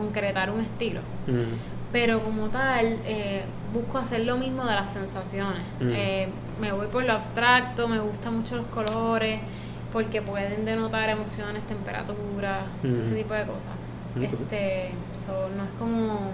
concretar 0.00 0.50
un 0.50 0.60
estilo. 0.60 1.00
Pero 1.92 2.22
como 2.22 2.48
tal, 2.48 2.98
eh, 3.04 3.42
busco 3.72 3.98
hacer 3.98 4.20
lo 4.24 4.36
mismo 4.36 4.64
de 4.64 4.74
las 4.74 4.92
sensaciones. 4.92 5.62
Eh, 5.80 6.28
me 6.60 6.70
voy 6.72 6.86
por 6.88 7.04
lo 7.04 7.12
abstracto, 7.14 7.88
me 7.88 7.98
gustan 7.98 8.36
mucho 8.38 8.56
los 8.56 8.66
colores, 8.66 9.40
porque 9.92 10.20
pueden 10.22 10.64
denotar 10.64 11.08
emociones, 11.08 11.62
temperaturas, 11.66 12.64
ese 12.84 13.14
tipo 13.14 13.34
de 13.34 13.44
cosas. 13.46 13.72
Este, 14.20 14.90
so, 15.12 15.48
no 15.56 15.64
es 15.64 15.70
como 15.78 16.30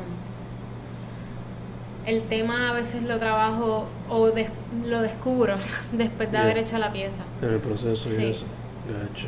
el 2.07 2.23
tema 2.23 2.71
a 2.71 2.73
veces 2.73 3.03
lo 3.03 3.17
trabajo 3.19 3.87
o 4.09 4.31
des- 4.31 4.51
lo 4.87 5.03
descubro 5.03 5.57
después 5.93 6.29
de 6.31 6.37
Yeah. 6.39 6.43
haber 6.43 6.59
hecho 6.59 6.79
la 6.79 6.93
pieza. 6.93 7.23
En 7.41 7.51
el 7.51 7.61
proceso 7.61 8.09
Sí. 8.09 8.23
y 8.23 8.31
eso. 8.31 8.45
Gacho. 8.89 9.27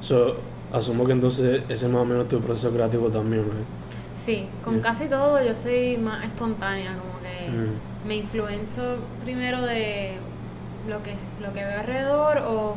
So, 0.00 0.36
asumo 0.76 1.06
que 1.06 1.12
entonces 1.12 1.62
ese 1.68 1.86
es 1.86 1.92
más 1.92 2.02
o 2.02 2.04
menos 2.04 2.28
tu 2.28 2.40
proceso 2.40 2.70
creativo 2.70 3.08
también, 3.08 3.44
right? 3.44 3.66
Sí, 4.14 4.46
con 4.64 4.74
Yeah. 4.74 4.82
casi 4.82 5.08
todo 5.08 5.42
yo 5.44 5.54
soy 5.54 5.96
más 5.98 6.24
espontánea, 6.24 6.92
como 6.98 7.20
que 7.20 7.50
Mm. 7.50 8.08
me 8.08 8.16
influenzo 8.16 8.96
primero 9.22 9.62
de 9.62 10.16
lo 10.88 11.02
que, 11.02 11.14
lo 11.44 11.52
que 11.52 11.64
veo 11.64 11.80
alrededor 11.80 12.38
o 12.46 12.76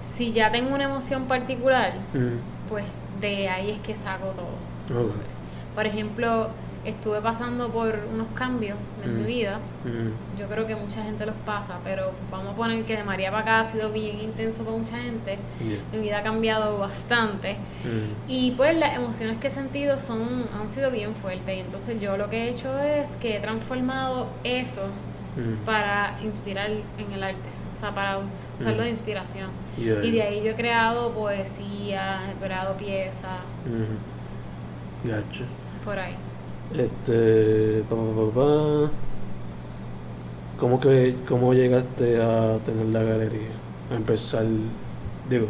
si 0.00 0.32
ya 0.32 0.50
tengo 0.50 0.74
una 0.74 0.84
emoción 0.84 1.24
particular, 1.26 1.94
Mm. 2.14 2.68
pues 2.68 2.84
de 3.20 3.48
ahí 3.48 3.70
es 3.70 3.78
que 3.80 3.94
saco 3.94 4.26
todo. 4.28 5.02
Por 5.74 5.86
ejemplo, 5.86 6.48
estuve 6.84 7.20
pasando 7.20 7.68
por 7.70 7.96
unos 8.12 8.26
cambios 8.34 8.76
en 9.04 9.16
mi 9.18 9.22
Mm. 9.22 9.26
vida. 9.26 9.58
Mm. 9.84 10.38
Yo 10.40 10.48
creo 10.48 10.66
que 10.66 10.74
mucha 10.74 11.02
gente 11.04 11.24
los 11.26 11.34
pasa, 11.46 11.78
pero 11.84 12.10
vamos 12.30 12.54
a 12.54 12.56
poner 12.56 12.84
que 12.84 12.96
de 12.96 13.04
María 13.04 13.30
para 13.30 13.42
acá 13.42 13.60
ha 13.60 13.64
sido 13.64 13.92
bien 13.92 14.20
intenso 14.20 14.64
para 14.64 14.76
mucha 14.76 14.98
gente. 14.98 15.38
Yeah. 15.60 15.78
Mi 15.92 15.98
vida 16.00 16.18
ha 16.18 16.22
cambiado 16.22 16.78
bastante. 16.78 17.54
Mm. 17.84 18.30
Y 18.30 18.50
pues 18.52 18.76
las 18.76 18.96
emociones 18.96 19.38
que 19.38 19.46
he 19.46 19.50
sentido 19.50 20.00
son, 20.00 20.46
han 20.60 20.66
sido 20.68 20.90
bien 20.90 21.14
fuertes. 21.14 21.56
Y 21.56 21.60
entonces 21.60 22.00
yo 22.00 22.16
lo 22.16 22.28
que 22.28 22.44
he 22.44 22.48
hecho 22.50 22.76
es 22.78 23.16
que 23.16 23.36
he 23.36 23.40
transformado 23.40 24.26
eso 24.44 24.82
para 25.64 26.18
inspirar 26.22 26.68
en 26.70 27.12
el 27.14 27.22
arte. 27.22 27.48
O 27.74 27.80
sea, 27.80 27.94
para 27.94 28.18
usarlo 28.60 28.82
de 28.82 28.90
inspiración. 28.90 29.48
Yeah, 29.78 30.04
Y 30.04 30.10
de 30.10 30.22
ahí 30.22 30.42
yo 30.44 30.50
he 30.50 30.54
creado 30.54 31.12
poesía, 31.12 32.20
he 32.30 32.44
creado 32.44 32.76
piezas, 32.76 33.40
por 35.84 35.98
ahí. 35.98 36.14
Este. 36.74 37.82
Pa, 37.88 37.96
pa, 37.96 38.02
pa, 38.02 38.34
pa. 38.34 38.90
¿Cómo, 40.58 40.78
que, 40.80 41.16
¿Cómo 41.28 41.54
llegaste 41.54 42.22
a 42.22 42.58
tener 42.64 42.86
la 42.86 43.02
galería? 43.02 43.50
A 43.90 43.94
empezar, 43.96 44.44
digo, 45.28 45.48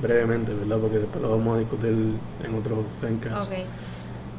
brevemente, 0.00 0.54
¿verdad? 0.54 0.78
Porque 0.78 0.98
después 0.98 1.22
lo 1.22 1.30
vamos 1.36 1.56
a 1.56 1.58
discutir 1.60 1.90
en 2.42 2.54
otros 2.58 2.78
Fencast. 3.00 3.48
Ok. 3.50 3.58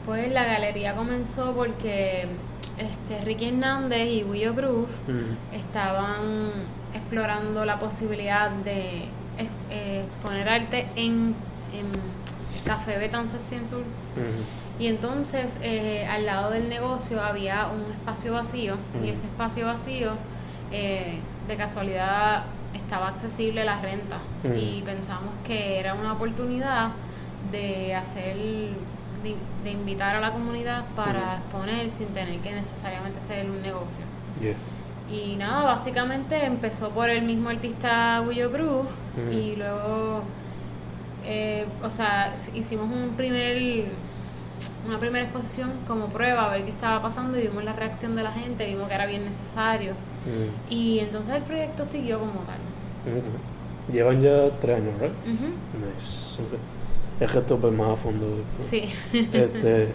Pues 0.06 0.32
la 0.32 0.46
galería 0.46 0.96
comenzó 0.96 1.54
porque 1.54 2.26
este, 2.78 3.24
Ricky 3.26 3.50
Hernández 3.50 4.08
y 4.10 4.24
Willo 4.24 4.56
Cruz 4.56 5.02
Mm. 5.08 5.56
estaban 5.56 6.22
explorando 6.94 7.64
la 7.66 7.78
posibilidad 7.78 8.50
de 8.50 9.04
eh, 9.70 10.06
exponer 10.06 10.50
arte 10.50 10.88
en, 10.96 11.36
en 11.74 11.86
Café 12.68 12.98
Betances 13.00 13.42
Cien 13.42 13.66
Sur. 13.66 13.80
Mm. 13.82 14.82
Y 14.84 14.88
entonces 14.88 15.58
eh, 15.64 16.06
al 16.08 16.26
lado 16.26 16.52
del 16.52 16.70
negocio 16.70 17.22
había 17.22 17.68
un 17.68 17.92
espacio 17.92 18.34
vacío 18.34 18.76
y 19.02 19.08
Mm. 19.08 19.14
ese 19.14 19.26
espacio 19.26 19.66
vacío 19.66 20.12
eh, 20.72 21.20
de 21.48 21.56
casualidad 21.56 22.44
estaba 22.76 23.08
accesible 23.08 23.62
a 23.62 23.66
la 23.66 23.82
renta 23.82 24.18
Mm. 24.44 24.56
y 24.56 24.82
pensamos 24.86 25.32
que 25.46 25.80
era 25.80 25.94
una 25.96 26.14
oportunidad 26.14 26.90
de 27.52 27.96
hacer, 27.96 28.36
de, 28.36 29.36
de 29.64 29.72
invitar 29.72 30.16
a 30.16 30.20
la 30.20 30.32
comunidad 30.34 30.84
para 30.96 31.38
exponer 31.38 31.90
sin 31.90 32.08
tener 32.10 32.40
que 32.42 32.52
necesariamente 32.52 33.20
ser 33.22 33.50
un 33.50 33.62
negocio. 33.62 34.04
Yeah. 34.42 34.54
Y 35.10 35.38
nada, 35.38 35.64
básicamente 35.64 36.46
empezó 36.46 36.90
por 36.90 37.10
el 37.10 37.22
mismo 37.24 37.50
artista 37.50 38.22
Willo 38.28 38.52
Cruz 38.52 38.86
y 39.32 39.56
luego, 39.56 40.22
eh, 41.28 41.66
o 41.84 41.92
sea, 41.92 42.34
hicimos 42.56 42.88
un 42.92 43.16
primer, 43.16 43.86
una 44.88 44.98
primera 45.00 45.26
exposición 45.26 45.72
como 45.88 46.08
prueba 46.08 46.46
a 46.46 46.50
ver 46.54 46.64
qué 46.64 46.72
estaba 46.72 47.02
pasando 47.02 47.38
y 47.38 47.44
vimos 47.44 47.64
la 47.64 47.74
reacción 47.74 48.16
de 48.16 48.24
la 48.24 48.32
gente, 48.32 48.66
vimos 48.66 48.88
que 48.88 48.96
era 48.96 49.06
bien 49.06 49.26
necesario 49.26 49.94
Mm. 50.26 50.72
y 50.74 51.00
entonces 51.00 51.36
el 51.36 51.44
proyecto 51.44 51.86
siguió 51.86 52.20
como 52.20 52.42
tal. 52.42 52.58
Ok. 53.06 53.94
Llevan 53.94 54.22
ya 54.22 54.50
tres 54.60 54.78
años, 54.78 54.94
¿right? 55.00 55.12
Ujú, 55.24 55.46
Nice. 55.86 56.42
ok. 56.42 56.60
Es 57.22 57.32
que 57.32 57.38
esto 57.40 57.58
pues 57.58 57.72
más 57.74 57.92
a 57.92 57.96
fondo. 57.96 58.26
después. 58.58 58.68
Sí. 58.68 58.84
Este, 59.34 59.94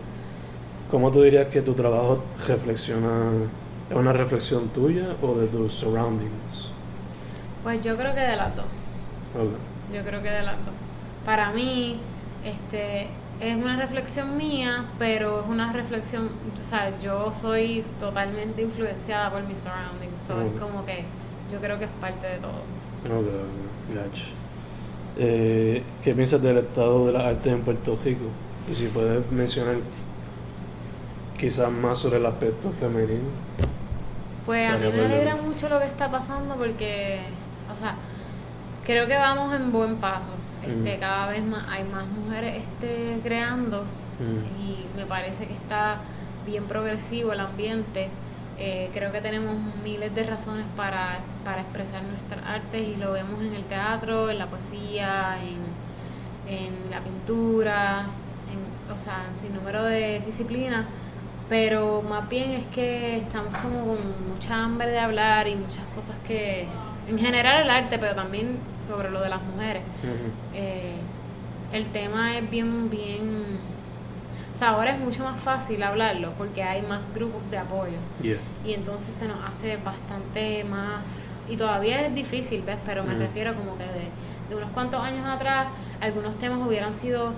¿Cómo 0.91 1.11
tú 1.11 1.23
dirías 1.23 1.47
que 1.49 1.61
tu 1.63 1.75
trabajo 1.75 2.23
reflexiona? 2.47 3.31
¿Es 3.91 3.97
una 3.97 4.13
reflexión 4.15 4.69
tuya 4.69 5.17
o 5.21 5.35
de 5.35 5.47
tus 5.49 5.75
surroundings? 5.75 6.71
Pues 7.63 7.81
yo 7.83 7.97
creo 7.97 8.15
que 8.15 8.21
de 8.21 8.37
las 8.37 8.57
dos. 8.57 8.65
Ok. 9.35 9.93
Yo 9.95 10.03
creo 10.03 10.23
que 10.23 10.31
de 10.31 10.43
las 10.43 10.57
dos. 10.65 10.75
Para 11.25 11.53
mí, 11.53 11.99
este, 12.45 13.09
es 13.41 13.57
una 13.57 13.77
reflexión 13.77 14.37
mía, 14.37 14.87
pero 14.99 15.41
es 15.41 15.47
una 15.49 15.73
reflexión, 15.73 16.31
o 16.59 16.63
sea, 16.63 16.99
yo 17.01 17.33
soy 17.33 17.85
totalmente 17.99 18.63
influenciada 18.63 19.31
por 19.31 19.43
mis 19.43 19.59
surroundings, 19.59 20.21
so 20.21 20.41
es 20.41 20.61
como 20.61 20.85
que 20.85 21.05
yo 21.53 21.61
creo 21.61 21.79
que 21.79 21.87
es 21.87 21.91
parte 22.01 22.27
de 22.27 22.39
todo. 22.39 22.51
Ok, 23.05 23.27
gotcha. 23.89 24.25
Eh, 25.19 25.83
¿Qué 26.03 26.15
piensas 26.15 26.41
del 26.41 26.59
estado 26.59 27.07
de 27.07 27.13
las 27.13 27.25
artes 27.25 27.53
en 27.53 27.63
Puerto 27.63 27.99
Rico? 28.03 28.27
Y 28.71 28.75
si 28.75 28.87
puedes 28.87 29.31
mencionar 29.31 29.77
quizás 31.37 31.71
más 31.73 31.99
sobre 31.99 32.19
el 32.19 32.27
aspecto 32.27 32.71
femenino. 32.71 33.29
Pues 34.47 34.71
a 34.71 34.77
mí 34.77 34.87
me 34.93 35.05
alegra 35.05 35.37
mucho 35.37 35.69
lo 35.69 35.81
que 35.81 35.87
está 35.87 36.09
pasando 36.11 36.55
porque, 36.55 37.21
o 37.73 37.77
sea, 37.77 37.97
creo 38.85 39.07
que 39.09 39.17
vamos 39.17 39.53
en 39.55 39.73
buen 39.73 39.97
paso. 39.97 40.31
Este, 40.63 40.97
Mm. 40.97 41.01
cada 41.01 41.29
vez 41.29 41.43
más 41.45 41.65
hay 41.69 41.85
más 41.85 42.07
mujeres 42.07 42.63
este, 42.65 43.19
creando 43.23 43.85
Mm. 44.19 44.61
y 44.61 44.87
me 44.97 45.07
parece 45.07 45.47
que 45.47 45.55
está 45.55 45.99
bien 46.47 46.65
progresivo 46.65 47.33
el 47.33 47.41
ambiente. 47.41 48.09
Eh, 48.59 48.91
creo 48.93 49.11
que 49.11 49.21
tenemos 49.21 49.57
miles 49.83 50.15
de 50.15 50.23
razones 50.25 50.65
para, 50.77 51.19
para 51.45 51.63
expresar 51.63 52.03
nuestras 52.05 52.45
artes 52.47 52.87
y 52.87 52.97
lo 52.97 53.13
vemos 53.13 53.41
en 53.41 53.55
el 53.55 53.65
teatro, 53.65 54.31
en 54.31 54.39
la 54.39 54.47
poesía, 54.47 55.37
en, 55.43 56.53
en 56.55 56.91
la 56.91 57.01
pintura, 57.01 58.07
en, 58.53 58.93
o 58.95 58.99
sea, 58.99 59.25
en 59.31 59.37
sin 59.37 59.55
número 59.55 59.83
de 59.83 60.21
disciplinas, 60.25 60.85
pero 61.49 62.03
más 62.03 62.29
bien 62.29 62.51
es 62.53 62.67
que 62.67 63.17
estamos 63.17 63.57
como 63.59 63.81
con 63.87 63.99
mucha 64.33 64.63
hambre 64.63 64.91
de 64.91 64.99
hablar 64.99 65.49
y 65.49 65.57
muchas 65.57 65.85
cosas 65.95 66.17
que, 66.27 66.67
en 67.09 67.19
general 67.19 67.63
el 67.63 67.71
arte, 67.71 67.99
pero 67.99 68.15
también 68.15 68.59
sobre 68.87 69.11
lo 69.11 69.21
de 69.21 69.29
las 69.29 69.43
mujeres. 69.43 69.83
Eh, 70.55 70.97
el 71.73 71.91
tema 71.91 72.37
es 72.37 72.51
bien, 72.51 72.91
bien, 72.91 73.59
o 74.51 74.55
sea, 74.55 74.71
ahora 74.71 74.93
es 74.93 75.01
mucho 75.01 75.25
más 75.25 75.41
fácil 75.41 75.83
hablarlo 75.83 76.33
porque 76.37 76.63
hay 76.63 76.83
más 76.83 77.01
grupos 77.15 77.51
de 77.51 77.59
apoyo. 77.59 77.97
Y 78.65 78.75
entonces 78.75 79.15
se 79.15 79.27
nos 79.27 79.39
hace 79.49 79.79
bastante 79.79 80.65
más, 80.65 81.27
y 81.49 81.57
todavía 81.57 82.07
es 82.07 82.15
difícil, 82.15 82.63
¿ves? 82.63 82.79
Pero 82.85 83.03
me 83.05 83.15
refiero 83.15 83.55
como 83.55 83.77
que 83.79 83.85
de, 83.85 84.09
de 84.49 84.55
unos 84.55 84.71
cuantos 84.71 85.03
años 85.03 85.27
atrás, 85.27 85.69
algunos 86.01 86.39
temas 86.39 86.61
hubieran 86.67 86.95
sido 86.95 87.33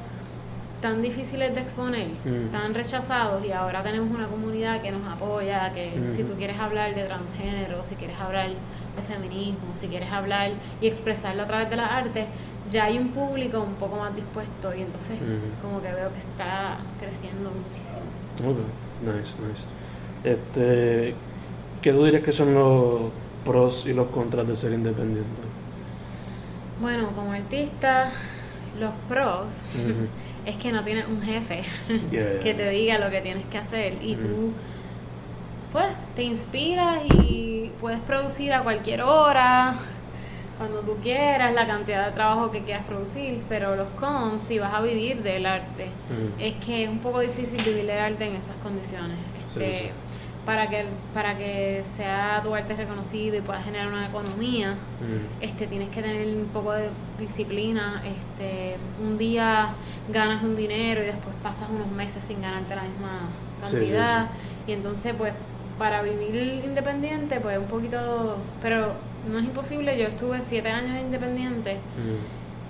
tan 0.81 1.01
difíciles 1.03 1.55
de 1.55 1.61
exponer, 1.61 2.09
mm. 2.25 2.51
tan 2.51 2.75
rechazados 2.75 3.45
y 3.45 3.53
ahora 3.53 3.83
tenemos 3.83 4.11
una 4.11 4.27
comunidad 4.27 4.83
que 4.83 4.93
nos 4.93 5.07
apoya, 5.07 5.73
que 5.73 6.09
si 6.09 6.25
tú 6.25 6.35
quieres 6.35 6.59
hablar 6.59 6.95
de 6.95 7.05
transgénero, 7.05 7.85
si 7.85 7.95
quieres 7.95 8.19
hablar 8.21 8.49
de 8.49 9.03
feminismo, 9.03 9.75
si 9.75 9.89
quieres 9.89 10.13
hablar 10.13 10.51
y 10.81 10.87
expresarlo 10.87 11.43
a 11.43 11.47
través 11.47 11.71
de 11.71 11.77
las 11.77 11.91
artes, 11.91 12.27
ya 12.69 12.85
hay 12.85 12.99
un 12.99 13.09
público 13.09 13.61
un 13.61 13.75
poco 13.75 13.97
más 13.97 14.15
dispuesto 14.15 14.75
y 14.75 14.83
entonces 14.83 15.19
como 15.63 15.81
que 15.81 15.93
veo 15.93 16.13
que 16.13 16.21
está 16.21 16.79
creciendo 17.01 17.51
muchísimo. 17.51 18.03
Ok, 18.43 18.59
nice, 19.03 19.39
nice. 19.41 19.65
Este, 20.23 21.15
¿Qué 21.81 21.93
tú 21.93 22.05
dirías 22.05 22.23
que 22.23 22.33
son 22.33 22.55
los 22.55 23.13
pros 23.45 23.85
y 23.87 23.93
los 23.93 24.07
contras 24.09 24.49
de 24.49 24.57
ser 24.57 24.73
independiente? 24.73 25.43
Bueno, 26.81 27.09
como 27.15 27.33
artista, 27.33 28.11
los 28.79 28.93
pros 29.09 29.65
es 30.47 30.57
que 30.57 30.73
no 30.73 30.85
tienes 30.85 31.07
un 31.09 31.23
jefe 31.23 31.63
que 32.11 32.55
te 32.55 32.69
diga 32.71 32.99
lo 32.99 33.11
que 33.11 33.21
tienes 33.21 33.45
que 33.47 33.59
hacer 33.59 33.99
y 34.03 34.17
tú 34.17 34.53
pues 35.73 35.87
te 36.15 36.23
inspiras 36.23 37.03
y 37.27 37.73
puedes 37.81 38.01
producir 38.01 38.53
a 38.53 38.63
cualquier 38.63 39.03
hora 39.03 39.75
cuando 40.57 40.81
tú 40.81 40.97
quieras 41.03 41.53
la 41.53 41.67
cantidad 41.67 42.07
de 42.07 42.13
trabajo 42.13 42.51
que 42.51 42.63
quieras 42.63 42.85
producir 42.85 43.43
pero 43.49 43.75
los 43.75 43.89
cons 43.91 44.43
si 44.43 44.59
vas 44.59 44.73
a 44.73 44.81
vivir 44.81 45.23
del 45.23 45.47
arte 45.47 45.89
es 46.39 46.55
que 46.55 46.85
es 46.85 46.89
un 46.89 47.01
poco 47.01 47.21
difícil 47.21 47.61
vivir 47.65 47.87
del 47.87 47.99
arte 47.99 48.27
en 48.27 48.37
esas 48.37 48.57
condiciones. 48.63 49.17
Este, 49.49 49.93
para 50.45 50.69
que 50.69 50.85
para 51.13 51.37
que 51.37 51.83
sea 51.85 52.41
tu 52.43 52.55
arte 52.55 52.75
reconocido 52.75 53.37
y 53.37 53.41
puedas 53.41 53.65
generar 53.65 53.89
una 53.89 54.07
economía 54.07 54.75
este 55.41 55.67
tienes 55.67 55.89
que 55.91 56.03
tener 56.03 56.27
un 56.37 56.47
poco 56.47 56.73
de 56.73 56.91
disciplina 57.19 58.03
este 58.05 58.77
un 59.03 59.17
día 59.17 59.75
ganas 60.13 60.43
un 60.43 60.57
dinero 60.57 61.03
y 61.03 61.07
después 61.07 61.35
pasas 61.43 61.69
unos 61.71 61.91
meses 61.91 62.23
sin 62.23 62.43
ganarte 62.43 62.75
la 62.77 62.83
misma 62.83 63.29
cantidad. 63.61 64.31
y 64.67 64.73
entonces 64.73 65.15
pues 65.17 65.33
para 65.79 66.03
vivir 66.03 66.63
independiente 66.65 67.41
pues 67.41 67.59
un 67.59 67.67
poquito 67.67 68.37
pero 68.63 68.93
no 69.29 69.39
es 69.39 69.45
imposible. 69.45 69.99
Yo 69.99 70.07
estuve 70.09 70.41
siete 70.41 70.69
años 70.69 71.01
independiente 71.01 71.79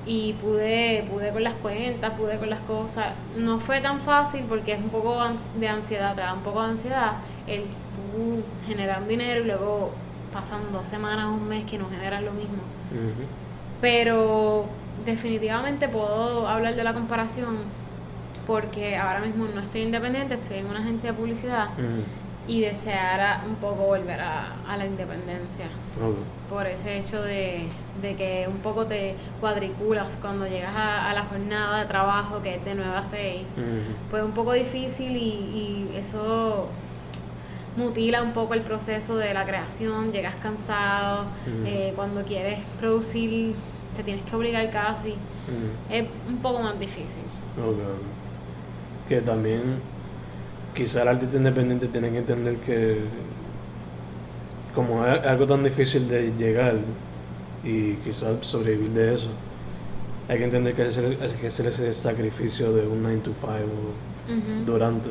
y 0.07 0.35
pude, 0.35 1.07
pude 1.11 1.31
con 1.31 1.43
las 1.43 1.55
cuentas, 1.55 2.13
pude 2.13 2.39
con 2.39 2.51
las 2.51 2.61
cosas. 2.61 3.15
No 3.37 3.59
fue 3.59 3.81
tan 3.81 4.01
fácil 4.01 4.45
porque 4.49 4.73
es 4.73 4.79
un 4.79 4.91
poco 4.91 5.17
de 5.57 5.69
ansiedad, 5.69 6.15
te 6.15 6.21
da 6.21 6.35
un 6.35 6.43
poco 6.43 6.63
de 6.63 6.71
ansiedad 6.71 7.13
el 7.47 7.63
tú 7.63 8.43
generar 8.67 9.07
dinero 9.07 9.41
y 9.41 9.45
luego 9.45 9.93
pasan 10.33 10.73
dos 10.73 10.89
semanas, 10.89 11.27
un 11.27 11.49
mes 11.49 11.65
que 11.65 11.79
no 11.79 11.89
generas 11.89 12.23
lo 12.23 12.33
mismo. 12.33 12.63
Pero 13.81 14.67
definitivamente 15.05 15.89
puedo 15.89 16.49
hablar 16.49 16.75
de 16.75 16.85
la 16.85 16.95
comparación 16.95 17.59
porque 18.47 18.97
ahora 18.97 19.21
mismo 19.21 19.47
no 19.47 19.61
estoy 19.61 19.83
independiente, 19.83 20.35
estoy 20.35 20.59
en 20.59 20.67
una 20.67 20.81
agencia 20.81 21.13
de 21.13 21.19
publicidad 21.19 21.69
y 22.47 22.61
deseara 22.61 23.43
un 23.47 23.55
poco 23.57 23.87
volver 23.87 24.21
a, 24.21 24.77
la 24.77 24.87
independencia. 24.87 25.67
Por 26.49 26.67
ese 26.67 26.99
hecho 26.99 27.23
de, 27.23 27.69
que 28.03 28.47
un 28.49 28.59
poco 28.59 28.87
te 28.87 29.15
cuadriculas 29.41 30.17
cuando 30.21 30.47
llegas 30.47 30.75
a, 30.75 31.13
la 31.15 31.25
jornada 31.25 31.81
de 31.81 31.87
trabajo 31.87 32.43
que 32.43 32.57
es 32.57 32.65
de 32.65 32.75
9 32.75 32.91
a 32.95 33.05
6. 33.05 33.43
Pues 34.11 34.23
un 34.23 34.33
poco 34.33 34.53
difícil 34.53 35.17
y, 35.17 35.91
eso 35.97 36.69
mutila 37.77 38.23
un 38.23 38.33
poco 38.33 38.55
el 38.55 38.63
proceso 38.63 39.17
de 39.17 39.35
la 39.35 39.45
creación, 39.45 40.13
llegas 40.13 40.37
cansado, 40.37 41.27
eh, 41.65 41.93
cuando 41.97 42.23
quieres 42.25 42.61
producir 42.79 43.55
te 43.97 44.03
tienes 44.03 44.25
que 44.25 44.37
obligar 44.37 44.71
casi, 44.71 45.15
es 45.91 46.05
un 46.29 46.39
poco 46.39 46.61
más 46.61 46.79
difícil. 46.79 47.23
Que 49.09 49.21
también 49.21 49.81
quizá 50.75 51.03
el 51.03 51.09
artista 51.09 51.37
independiente 51.37 51.89
tiene 51.89 52.11
que 52.11 52.19
entender 52.19 52.57
que 52.59 53.01
como 54.75 55.07
es 55.07 55.25
algo 55.25 55.47
tan 55.47 55.63
difícil 55.63 56.09
de 56.09 56.33
llegar 56.37 56.75
y 57.65 57.95
quizás 58.05 58.37
sobrevivir 58.43 58.91
de 58.91 59.15
eso, 59.15 59.29
hay 60.29 60.39
que 60.39 60.45
entender 60.45 60.75
que 60.75 60.83
hay 60.83 61.31
que 61.41 61.47
hacer 61.47 61.67
ese 61.67 61.93
sacrificio 61.95 62.73
de 62.73 62.87
un 62.87 63.03
9 63.03 63.21
to 63.25 63.33
5 63.41 64.65
durante. 64.67 65.11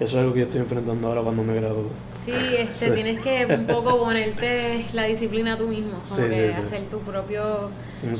Eso 0.00 0.16
es 0.16 0.22
algo 0.22 0.32
que 0.32 0.40
yo 0.40 0.44
estoy 0.46 0.60
enfrentando 0.60 1.06
ahora 1.06 1.22
cuando 1.22 1.44
me 1.44 1.54
gradúo. 1.54 1.90
Sí, 2.12 2.32
este, 2.58 2.90
tienes 2.90 3.20
que 3.20 3.46
un 3.46 3.66
poco 3.66 3.98
ponerte 3.98 4.84
la 4.92 5.04
disciplina 5.04 5.56
tú 5.56 5.68
mismo, 5.68 6.00
como 6.08 6.28
que 6.28 6.48
hacer 6.48 6.82
tu 6.90 6.98
propio 7.00 7.70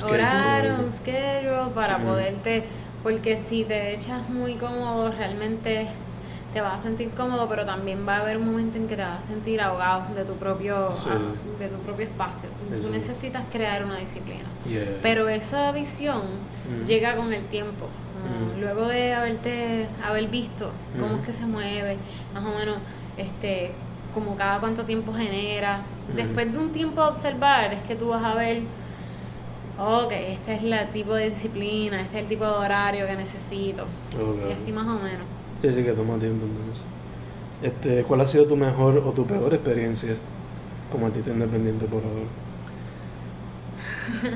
horario, 0.09 0.77
un 0.85 0.93
schedule 0.93 1.73
para 1.75 1.99
poderte 1.99 2.65
porque 3.05 3.37
si 3.37 3.65
te 3.65 3.95
echas 3.95 4.31
muy 4.31 4.55
cómodo, 4.55 5.13
realmente 5.13 5.87
te 6.55 6.61
vas 6.61 6.79
a 6.79 6.79
sentir 6.79 7.11
cómodo, 7.11 7.49
pero 7.49 7.65
también 7.65 8.07
va 8.07 8.19
a 8.19 8.21
haber 8.21 8.37
un 8.37 8.47
momento 8.47 8.79
en 8.79 8.87
que 8.87 8.95
te 8.95 9.03
vas 9.03 9.25
a 9.25 9.27
sentir 9.27 9.61
ahogado 9.61 10.15
de 10.15 10.25
tu 10.25 10.35
propio, 10.35 10.91
de 11.59 11.69
tu 11.69 11.77
propio 11.79 12.07
espacio. 12.07 12.49
Tú 12.81 12.91
necesitas 12.91 13.45
crear 13.51 13.85
una 13.85 13.99
disciplina. 13.99 14.45
Pero 15.03 15.29
esa 15.29 15.73
visión 15.73 16.23
mm. 16.23 16.85
llega 16.85 17.17
con 17.17 17.33
el 17.33 17.45
tiempo. 17.47 17.87
Mm. 18.25 18.61
Luego 18.61 18.87
de 18.87 19.13
haberte 19.13 19.89
haber 20.03 20.29
visto 20.29 20.71
cómo 20.99 21.17
es 21.17 21.23
mm. 21.23 21.25
que 21.25 21.33
se 21.33 21.45
mueve, 21.45 21.97
más 22.33 22.45
o 22.45 22.57
menos, 22.57 22.77
este 23.17 23.73
como 24.15 24.37
cada 24.37 24.61
cuánto 24.61 24.85
tiempo 24.85 25.13
genera. 25.13 25.83
Después 26.15 26.53
de 26.53 26.59
un 26.59 26.71
tiempo 26.71 27.03
de 27.03 27.09
observar, 27.09 27.75
es 27.75 27.83
que 27.83 27.97
tú 27.97 28.11
vas 28.11 28.23
a 28.23 28.35
ver 28.37 28.63
ok, 29.77 30.13
este 30.13 30.55
es 30.55 30.63
el 30.63 30.89
tipo 30.93 31.15
de 31.15 31.31
disciplina, 31.31 32.01
este 32.01 32.19
es 32.19 32.23
el 32.23 32.29
tipo 32.29 32.45
de 32.45 32.53
horario 32.53 33.07
que 33.09 33.17
necesito. 33.17 33.87
Y 34.49 34.53
así 34.53 34.71
más 34.71 34.87
o 34.87 35.03
menos. 35.03 35.27
Sí, 35.65 35.73
sí, 35.73 35.83
que 35.83 35.93
toma 35.93 36.19
tiempo 36.19 36.45
entonces. 36.45 36.85
Este, 37.63 38.05
¿Cuál 38.05 38.21
ha 38.21 38.27
sido 38.27 38.45
tu 38.45 38.55
mejor 38.55 38.99
o 38.99 39.13
tu 39.13 39.25
peor 39.25 39.55
experiencia 39.55 40.15
como 40.93 41.07
artista 41.07 41.31
independiente, 41.31 41.87
por 41.87 42.03
favor? 42.03 42.27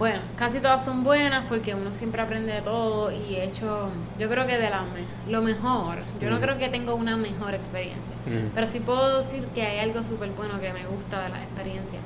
bueno, 0.00 0.22
casi 0.34 0.58
todas 0.58 0.84
son 0.84 1.04
buenas 1.04 1.44
porque 1.48 1.76
uno 1.76 1.94
siempre 1.94 2.20
aprende 2.20 2.52
de 2.52 2.62
todo 2.62 3.12
y 3.12 3.36
he 3.36 3.44
hecho, 3.44 3.90
yo 4.18 4.28
creo 4.28 4.44
que 4.44 4.58
de 4.58 4.70
la 4.70 4.84
lo 5.28 5.40
mejor, 5.40 5.98
yo 6.20 6.30
no 6.30 6.40
creo 6.40 6.58
que 6.58 6.68
tengo 6.68 6.96
una 6.96 7.16
mejor 7.16 7.54
experiencia, 7.54 8.16
pero 8.56 8.66
sí 8.66 8.80
puedo 8.80 9.18
decir 9.18 9.46
que 9.54 9.62
hay 9.62 9.78
algo 9.78 10.02
súper 10.02 10.30
bueno 10.30 10.60
que 10.60 10.72
me 10.72 10.84
gusta 10.84 11.22
de 11.22 11.28
la 11.28 11.44
experiencia. 11.44 12.00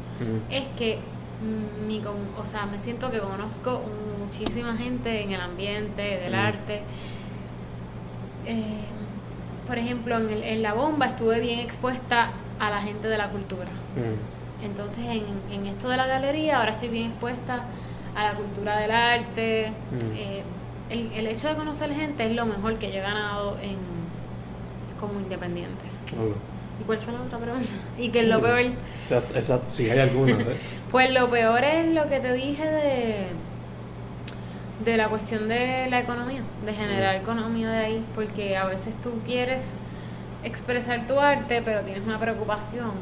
Es 0.50 0.66
que 0.76 0.98
mi, 1.86 2.02
o 2.36 2.44
sea, 2.44 2.66
me 2.66 2.78
siento 2.78 3.10
que 3.10 3.20
conozco 3.20 3.80
muchísima 4.18 4.76
gente 4.76 5.22
en 5.22 5.32
el 5.32 5.40
ambiente 5.40 6.02
del 6.02 6.34
mm. 6.34 6.38
arte. 6.38 6.82
Eh, 8.48 8.62
por 9.66 9.78
ejemplo, 9.78 10.16
en, 10.16 10.30
el, 10.30 10.42
en, 10.42 10.62
la 10.62 10.72
bomba 10.72 11.06
estuve 11.06 11.38
bien 11.40 11.61
expuesta 11.61 12.30
a 12.58 12.70
la 12.70 12.80
gente 12.80 13.06
de 13.06 13.18
la 13.18 13.30
cultura. 13.30 13.68
Mm. 13.94 14.64
Entonces, 14.64 15.04
en, 15.04 15.24
en, 15.52 15.66
esto 15.66 15.88
de 15.88 15.98
la 15.98 16.06
galería, 16.06 16.58
ahora 16.58 16.72
estoy 16.72 16.88
bien 16.88 17.11
expuesta 17.11 17.66
a 18.16 18.24
la 18.24 18.34
cultura 18.34 18.78
del 18.78 18.90
arte. 18.90 19.72
Mm. 19.92 20.16
Eh, 20.16 20.42
el, 20.90 21.12
el, 21.12 21.26
hecho 21.26 21.48
de 21.48 21.54
conocer 21.54 21.94
gente 21.94 22.24
es 22.24 22.34
lo 22.34 22.46
mejor 22.46 22.78
que 22.78 22.90
yo 22.90 22.98
he 22.98 23.02
ganado 23.02 23.58
en, 23.61 23.76
como 24.98 25.20
independiente. 25.20 25.84
¿Y 26.80 26.84
cuál 26.84 26.98
fue 26.98 27.12
la 27.12 27.22
otra 27.22 27.38
pregunta? 27.38 27.68
Y 27.98 28.08
que 28.08 28.20
es 28.20 28.28
lo 28.28 28.40
peor. 28.40 28.61
Exacto, 28.61 29.64
si 29.68 29.90
hay 29.90 29.98
alguna. 29.98 30.37
pues 30.90 31.12
lo 31.12 31.28
peor 31.28 31.64
es 31.64 31.92
lo 31.92 32.08
que 32.08 32.20
te 32.20 32.32
dije 32.32 32.64
de, 32.64 33.26
de 34.84 34.96
la 34.96 35.08
cuestión 35.08 35.48
de 35.48 35.86
la 35.90 36.00
economía, 36.00 36.42
de 36.64 36.72
generar 36.72 37.16
economía 37.16 37.70
de 37.70 37.78
ahí, 37.78 38.04
porque 38.14 38.56
a 38.56 38.66
veces 38.66 38.94
tú 39.00 39.12
quieres 39.26 39.80
expresar 40.44 41.06
tu 41.06 41.18
arte, 41.18 41.62
pero 41.64 41.80
tienes 41.80 42.04
una 42.04 42.18
preocupación 42.20 42.92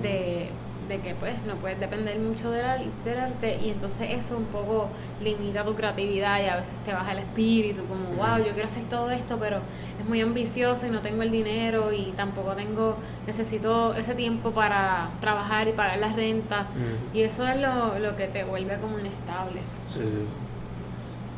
de, 0.00 0.48
de 0.88 1.00
que 1.00 1.14
pues 1.16 1.34
no 1.44 1.54
puedes 1.56 1.80
depender 1.80 2.18
mucho 2.20 2.52
del, 2.52 2.88
del 3.04 3.18
arte 3.18 3.58
y 3.60 3.70
entonces 3.70 4.10
eso 4.12 4.36
un 4.36 4.44
poco 4.44 4.88
limita 5.20 5.64
tu 5.64 5.74
creatividad 5.74 6.40
y 6.40 6.46
a 6.46 6.56
veces 6.56 6.78
te 6.84 6.92
baja 6.92 7.12
el 7.12 7.18
espíritu, 7.18 7.84
como 7.86 8.04
wow, 8.16 8.38
yo 8.38 8.52
quiero 8.52 8.66
hacer 8.66 8.84
todo 8.84 9.10
esto, 9.10 9.38
pero 9.40 9.58
es 10.00 10.08
muy 10.08 10.20
ambicioso 10.20 10.86
y 10.86 10.90
no 10.90 11.00
tengo 11.00 11.22
el 11.22 11.32
dinero 11.32 11.92
y 11.92 12.12
tampoco 12.14 12.52
tengo, 12.52 12.96
necesito 13.26 13.94
ese 13.94 14.14
tiempo 14.14 14.52
para 14.52 15.08
trabajar 15.20 15.66
y 15.66 15.72
pagar 15.72 15.98
las 15.98 16.14
rentas 16.14 16.66
y 17.12 17.22
eso 17.22 17.44
es 17.48 17.56
lo, 17.56 17.98
lo 17.98 18.14
que 18.14 18.28
te 18.28 18.44
vuelve 18.44 18.78
como 18.78 19.00
inestable. 19.00 19.60
Sí, 19.88 19.98
sí. 20.00 20.26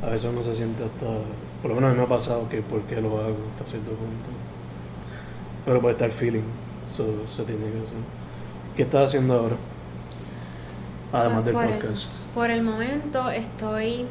A 0.02 0.06
veces 0.10 0.30
uno 0.32 0.42
se 0.42 0.54
siente 0.54 0.84
hasta. 0.84 1.06
Por 1.62 1.70
lo 1.70 1.74
menos 1.76 1.90
a 1.90 1.92
mí 1.92 1.98
me 1.98 2.04
ha 2.04 2.08
pasado 2.08 2.48
que 2.48 2.60
por 2.62 2.82
qué 2.82 3.00
lo 3.00 3.18
hago 3.18 3.36
hasta 3.58 3.70
cierto 3.70 3.90
punto. 3.90 4.30
Pero 5.64 5.80
puede 5.80 5.94
estar 5.94 6.10
feeling. 6.10 6.42
Eso 6.90 7.06
se 7.34 7.42
tiene 7.44 7.62
que 7.62 7.78
hacer. 7.78 7.96
¿Qué 8.76 8.82
estás 8.82 9.08
haciendo 9.08 9.34
ahora? 9.34 9.56
Además 11.12 11.44
del 11.44 11.56
el- 11.56 11.62
podcast. 11.78 12.12
por 12.34 12.50
el 12.50 12.62
momento 12.62 13.30
estoy 13.30 14.06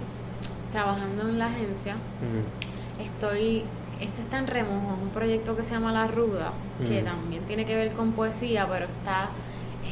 trabajando 0.72 1.30
en 1.30 1.40
la 1.40 1.48
agencia. 1.48 1.96
Mm, 1.96 3.02
Estoy, 3.02 3.64
esto 4.00 4.22
está 4.22 4.40
en 4.40 4.48
remojo, 4.48 4.96
es 4.96 5.04
un 5.04 5.10
proyecto 5.10 5.56
que 5.58 5.64
se 5.64 5.74
llama 5.74 5.92
La 5.92 6.08
Ruda, 6.08 6.54
que 6.88 7.02
Mm. 7.02 7.06
también 7.06 7.44
tiene 7.44 7.66
que 7.66 7.76
ver 7.76 7.92
con 7.92 8.14
poesía, 8.14 8.66
pero 8.70 8.86
está 8.86 9.30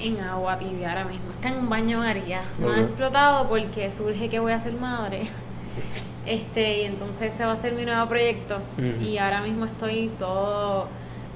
en 0.02 0.22
agua 0.22 0.58
tibia 0.58 0.90
ahora 0.90 1.04
mismo. 1.06 1.32
Está 1.34 1.50
en 1.50 1.56
un 1.60 1.70
baño 1.70 2.00
María. 2.00 2.42
No 2.60 2.72
ha 2.72 2.80
explotado 2.80 3.50
porque 3.50 3.92
surge 3.92 4.30
que 4.30 4.40
voy 4.40 4.54
a 4.54 4.60
ser 4.62 4.74
madre. 4.76 5.30
Este, 6.26 6.82
y 6.82 6.86
entonces 6.86 7.34
ese 7.34 7.46
va 7.46 7.52
a 7.52 7.56
ser 7.58 7.74
mi 7.74 7.84
nuevo 7.86 8.08
proyecto. 8.08 8.58
Y 9.02 9.18
ahora 9.18 9.42
mismo 9.42 9.66
estoy 9.66 10.10
todo 10.18 10.88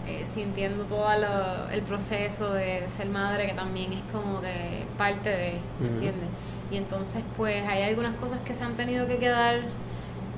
eh, 0.07 0.23
sintiendo 0.25 0.85
todo 0.85 1.05
lo- 1.19 1.69
el 1.69 1.81
proceso 1.81 2.53
de, 2.53 2.81
de 2.81 2.91
ser 2.91 3.09
madre, 3.09 3.47
que 3.47 3.53
también 3.53 3.91
es 3.91 4.03
como 4.11 4.39
que 4.39 4.85
parte 4.97 5.29
de, 5.29 5.59
Ujú. 5.81 5.93
¿entiendes? 5.93 6.29
Y 6.71 6.77
entonces 6.77 7.23
pues 7.35 7.67
hay 7.67 7.83
algunas 7.83 8.15
cosas 8.15 8.39
que 8.39 8.53
se 8.55 8.63
han 8.63 8.75
tenido 8.77 9.05
que 9.07 9.17
quedar 9.17 9.59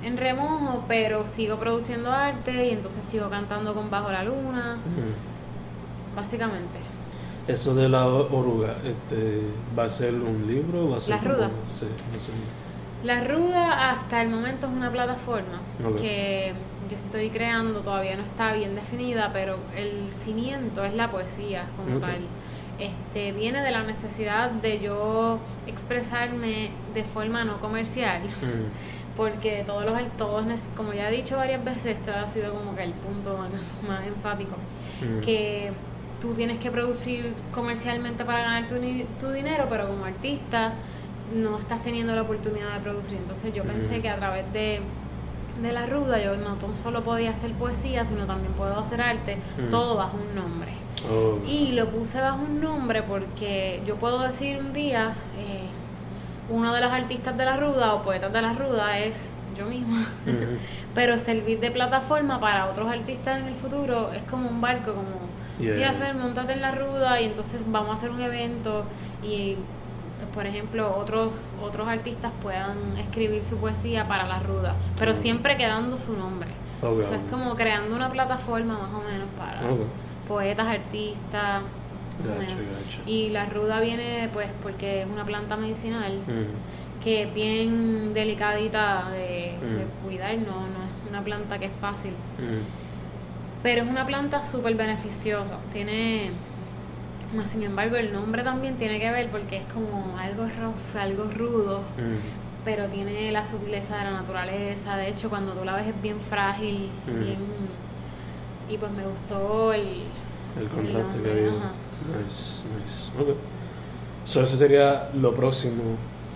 en 0.03 0.17
remojo, 0.17 0.85
pero 0.88 1.27
sigo 1.27 1.57
produciendo 1.59 2.12
arte 2.12 2.65
y 2.67 2.69
entonces 2.71 3.05
sigo 3.05 3.29
cantando 3.29 3.75
con 3.75 3.91
Bajo 3.91 4.12
la 4.12 4.23
Luna, 4.23 4.77
básicamente. 6.15 6.77
Eso 7.47 7.73
de 7.73 7.89
la 7.89 8.05
oruga, 8.07 8.75
este, 8.83 9.41
¿va 9.77 9.83
a 9.85 9.89
ser 9.89 10.13
un 10.13 10.45
libro? 10.47 10.89
¿Va 10.91 10.97
a 10.97 10.99
ser 10.99 11.09
La 11.09 11.17
como- 11.19 11.33
ruda. 11.33 11.49
Sí, 11.79 11.85
no 12.13 12.19
sé. 12.19 12.31
La 13.03 13.21
Ruda 13.21 13.91
hasta 13.91 14.21
el 14.21 14.29
momento 14.29 14.67
es 14.67 14.73
una 14.73 14.91
plataforma 14.91 15.62
que 15.97 16.53
yo 16.89 16.97
estoy 16.97 17.29
creando, 17.29 17.79
todavía 17.79 18.17
no 18.17 18.23
está 18.23 18.53
bien 18.53 18.75
definida, 18.75 19.31
pero 19.31 19.57
el 19.75 20.12
cimiento 20.12 20.83
es 20.83 20.93
la 20.93 21.09
poesía 21.09 21.65
como 21.77 21.99
tal. 21.99 22.27
Este, 22.77 23.33
viene 23.33 23.62
de 23.62 23.71
la 23.71 23.83
necesidad 23.83 24.51
de 24.51 24.79
yo 24.79 25.39
expresarme 25.67 26.71
de 26.93 27.03
forma 27.03 27.43
no 27.43 27.59
comercial, 27.59 28.21
Mm, 28.23 29.17
porque 29.17 29.63
todos 29.65 29.83
los 29.83 29.93
todos, 30.17 30.45
como 30.77 30.93
ya 30.93 31.09
he 31.09 31.15
dicho 31.15 31.35
varias 31.35 31.63
veces, 31.63 31.97
este 31.97 32.12
ha 32.12 32.29
sido 32.29 32.53
como 32.53 32.75
que 32.75 32.83
el 32.83 32.93
punto 32.93 33.38
más, 33.38 34.07
enfático, 34.07 34.55
mm. 35.01 35.19
que 35.19 35.71
tú 36.21 36.33
tienes 36.33 36.57
que 36.57 36.71
producir 36.71 37.33
comercialmente 37.53 38.23
para 38.23 38.41
ganar 38.43 38.67
tu, 38.67 38.75
tu 39.19 39.31
dinero, 39.31 39.67
pero 39.69 39.88
como 39.88 40.05
artista 40.05 40.73
no 41.36 41.58
estás 41.58 41.82
teniendo 41.84 42.15
la 42.15 42.22
oportunidad 42.24 42.74
de 42.74 42.80
producir. 42.80 43.18
Entonces 43.18 43.54
yo 43.54 43.63
pensé 43.63 44.02
que 44.02 44.10
a 44.10 44.15
través 44.18 44.52
de, 44.54 44.82
de 45.62 45.74
la 45.74 45.86
ruda 45.86 46.22
yo 46.24 46.36
no 46.38 46.56
tan 46.56 46.76
solo 46.76 47.04
podía 47.04 47.32
hacer 47.32 47.52
poesía, 47.54 48.06
sino 48.06 48.26
también 48.26 48.54
puedo 48.54 48.78
hacer 48.78 49.02
arte, 49.02 49.38
todo 49.70 49.96
bajo 49.96 50.18
un 50.18 50.36
nombre. 50.36 50.72
Oh, 51.10 51.39
Y 51.48 51.72
lo 51.74 51.89
puse 51.89 52.20
bajo 52.20 52.42
un 52.42 52.60
nombre 52.60 53.04
porque 53.04 53.82
yo 53.86 53.96
puedo 53.96 54.20
decir 54.20 54.58
un 54.60 54.74
día, 54.74 55.13
eh, 55.38 55.68
uno 56.50 56.74
de 56.74 56.82
los 56.82 56.92
artistas 56.92 57.38
de 57.38 57.46
la 57.46 57.58
ruda 57.58 57.94
o 57.94 58.02
poetas 58.04 58.34
de 58.34 58.42
la 58.42 58.54
ruda 58.54 59.00
es 59.00 59.32
yo 59.58 59.65
misma. 59.65 60.06
Pero 60.96 61.20
servir 61.20 61.60
de 61.60 61.72
plataforma 61.72 62.39
para 62.39 62.70
otros 62.70 62.89
artistas 62.92 63.39
en 63.39 63.48
el 63.48 63.56
futuro 63.56 64.12
es 64.13 64.24
como 64.24 64.50
un 64.50 64.62
barco, 64.62 64.94
como, 64.94 65.30
Yeah. 65.60 65.76
mira 65.76 65.92
Fer, 65.92 66.15
montate 66.15 66.54
en 66.54 66.62
la 66.62 66.72
ruda 66.72 67.20
y 67.20 67.26
entonces 67.26 67.63
vamos 67.68 67.89
a 67.89 67.94
hacer 67.96 68.12
un 68.12 68.22
evento 68.22 68.86
y, 69.22 69.58
por 70.39 70.47
ejemplo, 70.47 70.95
otros 70.97 71.32
otros 71.62 71.86
artistas 71.89 72.32
puedan 72.41 72.95
escribir 72.97 73.43
su 73.43 73.58
poesía 73.58 74.08
para 74.08 74.25
la 74.25 74.39
ruda, 74.39 74.73
pero 74.97 75.13
siempre 75.13 75.58
quedando 75.58 75.97
su 75.97 76.13
nombre. 76.13 76.47
Eso 77.02 77.13
es 77.13 77.21
como 77.30 77.58
creando 77.58 77.93
una 77.93 78.10
plataforma 78.10 78.80
más 78.80 78.91
o 78.93 79.02
menos 79.02 79.28
para 79.38 79.60
poetas, 80.30 80.65
artistas, 80.65 81.62
menos. 82.23 82.47
gacho. 82.56 83.02
Y 83.06 83.32
la 83.32 83.47
ruda 83.47 83.82
viene 83.82 84.30
pues 84.32 84.47
porque 84.63 85.02
es 85.02 85.08
una 85.10 85.25
planta 85.25 85.58
medicinal 85.58 86.13
Mm, 86.25 87.04
que 87.04 87.23
es 87.23 87.34
bien 87.34 88.13
delicadita 88.13 89.10
de, 89.12 89.58
de 89.60 89.86
cuidar, 90.06 90.38
no, 90.38 90.56
no 90.56 90.80
es 90.86 91.10
una 91.10 91.21
planta 91.21 91.60
que 91.60 91.65
es 91.65 91.71
fácil. 91.82 92.12
mm. 92.38 93.62
Pero 93.62 93.84
es 93.84 93.89
una 93.89 94.06
planta 94.08 94.45
súper 94.45 94.73
beneficiosa. 94.75 95.58
Tiene. 95.73 96.32
Más 97.36 97.50
sin 97.52 97.63
embargo, 97.63 97.96
el 97.96 98.12
nombre 98.12 98.44
también 98.44 98.76
tiene 98.78 99.00
que 99.00 99.12
ver 99.12 99.30
porque 99.30 99.58
es 99.58 99.65
como 99.68 100.18
algo 100.18 100.44
rough, 100.46 100.96
algo 101.00 101.26
rudo, 101.26 101.80
Mm, 101.98 102.65
pero 102.65 102.88
tiene 102.88 103.32
la 103.32 103.46
sutileza 103.46 103.98
de 103.98 104.06
la 104.06 104.12
naturaleza. 104.12 104.96
De 104.98 105.10
hecho, 105.10 105.30
cuando 105.30 105.52
tú 105.54 105.63
la 105.63 105.76
ves 105.76 105.88
es 105.88 106.02
bien 106.02 106.20
frágil, 106.20 106.89
Mm. 107.08 107.20
bien. 107.24 107.38
Y 108.70 108.78
pues 108.78 108.92
me 108.92 109.04
gustó 109.06 109.74
el. 109.74 110.04
El 110.60 110.68
contraste 110.70 111.22
que 111.22 111.30
había. 111.32 111.44
Nice, 111.52 112.63
nice. 112.68 113.12
Ok. 113.22 113.36
So, 114.26 114.42
ese 114.44 114.58
sería 114.58 115.10
lo 115.13 115.34
próximo 115.34 115.84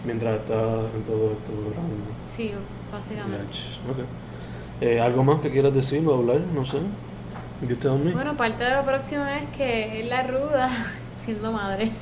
mientras 0.06 0.40
estás 0.42 0.80
en 0.96 1.04
todo 1.04 1.32
esto 1.32 1.52
mismo. 1.52 2.06
Sí, 2.26 2.52
básicamente. 2.92 3.38
Gach, 3.48 3.92
Ok. 3.92 4.06
Eh, 4.82 5.00
¿Algo 5.00 5.24
más 5.24 5.40
que 5.42 5.50
quieras 5.52 5.74
decir 5.74 6.06
o 6.08 6.16
hablar? 6.16 6.40
No 6.54 6.66
sé. 6.66 6.78
You 7.62 7.76
tell 7.78 7.98
me. 7.98 8.12
Bueno, 8.14 8.36
parte 8.36 8.64
de 8.64 8.72
lo 8.76 8.84
próximo 8.86 9.26
es 9.26 9.48
que 9.56 10.02
es 10.02 10.06
la 10.08 10.24
ruda 10.24 10.70
siendo 11.20 11.52
madre. 11.52 11.92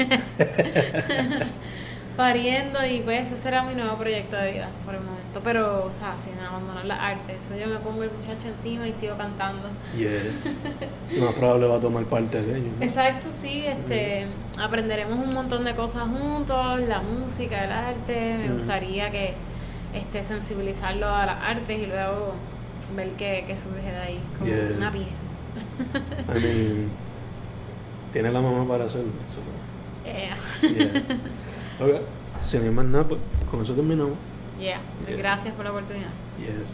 Pariendo 2.17 2.85
y 2.85 2.99
pues 3.01 3.27
ese 3.31 3.41
será 3.41 3.63
mi 3.63 3.73
nuevo 3.73 3.95
proyecto 3.97 4.35
de 4.35 4.51
vida 4.51 4.67
por 4.85 4.93
el 4.95 5.01
momento. 5.01 5.39
Pero, 5.43 5.85
o 5.85 5.91
sea, 5.91 6.15
sin 6.17 6.37
abandonar 6.39 6.83
la 6.85 6.95
arte. 7.07 7.33
Eso 7.39 7.55
yo 7.57 7.67
me 7.67 7.77
pongo 7.79 8.03
el 8.03 8.11
muchacho 8.11 8.47
encima 8.49 8.85
y 8.87 8.93
sigo 8.93 9.15
cantando. 9.17 9.69
Lo 11.15 11.25
más 11.25 11.33
probable 11.35 11.67
va 11.67 11.77
a 11.77 11.79
tomar 11.79 12.03
parte 12.05 12.41
de 12.41 12.57
ello. 12.57 12.67
¿no? 12.77 12.83
Exacto, 12.83 13.27
sí, 13.31 13.63
este, 13.65 14.27
aprenderemos 14.59 15.17
un 15.17 15.33
montón 15.33 15.63
de 15.63 15.73
cosas 15.73 16.03
juntos, 16.03 16.81
la 16.81 17.01
música, 17.01 17.63
el 17.63 17.71
arte. 17.71 18.35
Me 18.39 18.49
Mm. 18.49 18.53
gustaría 18.55 19.09
que 19.09 19.33
este, 19.93 20.23
sensibilizarlo 20.23 21.07
a 21.07 21.25
las 21.25 21.41
artes 21.43 21.79
y 21.79 21.85
luego 21.85 22.33
ver 22.95 23.09
qué, 23.11 23.45
qué 23.47 23.55
surge 23.55 23.89
de 23.89 23.97
ahí, 23.97 24.19
como 24.37 24.51
una 24.77 24.91
pieza. 24.91 25.15
I 26.27 26.39
mean, 26.39 26.89
tiene 28.13 28.31
la 28.31 28.41
mamá 28.41 28.67
para 28.67 28.85
hacerlo. 28.85 29.11
so, 29.29 29.39
Yeah. 30.05 30.37
yeah. 30.61 31.03
Ok. 31.79 32.01
Si 32.43 32.57
no 32.57 32.63
hay 32.63 32.69
más 32.71 32.85
nada, 32.85 33.03
pues 33.07 33.19
con 33.49 33.61
eso 33.63 33.73
terminamos. 33.73 34.13
Yeah. 34.59 34.79
Yeah. 35.07 35.17
Gracias 35.17 35.53
por 35.53 35.65
la 35.65 35.71
oportunidad. 35.71 36.09
Yes. 36.39 36.69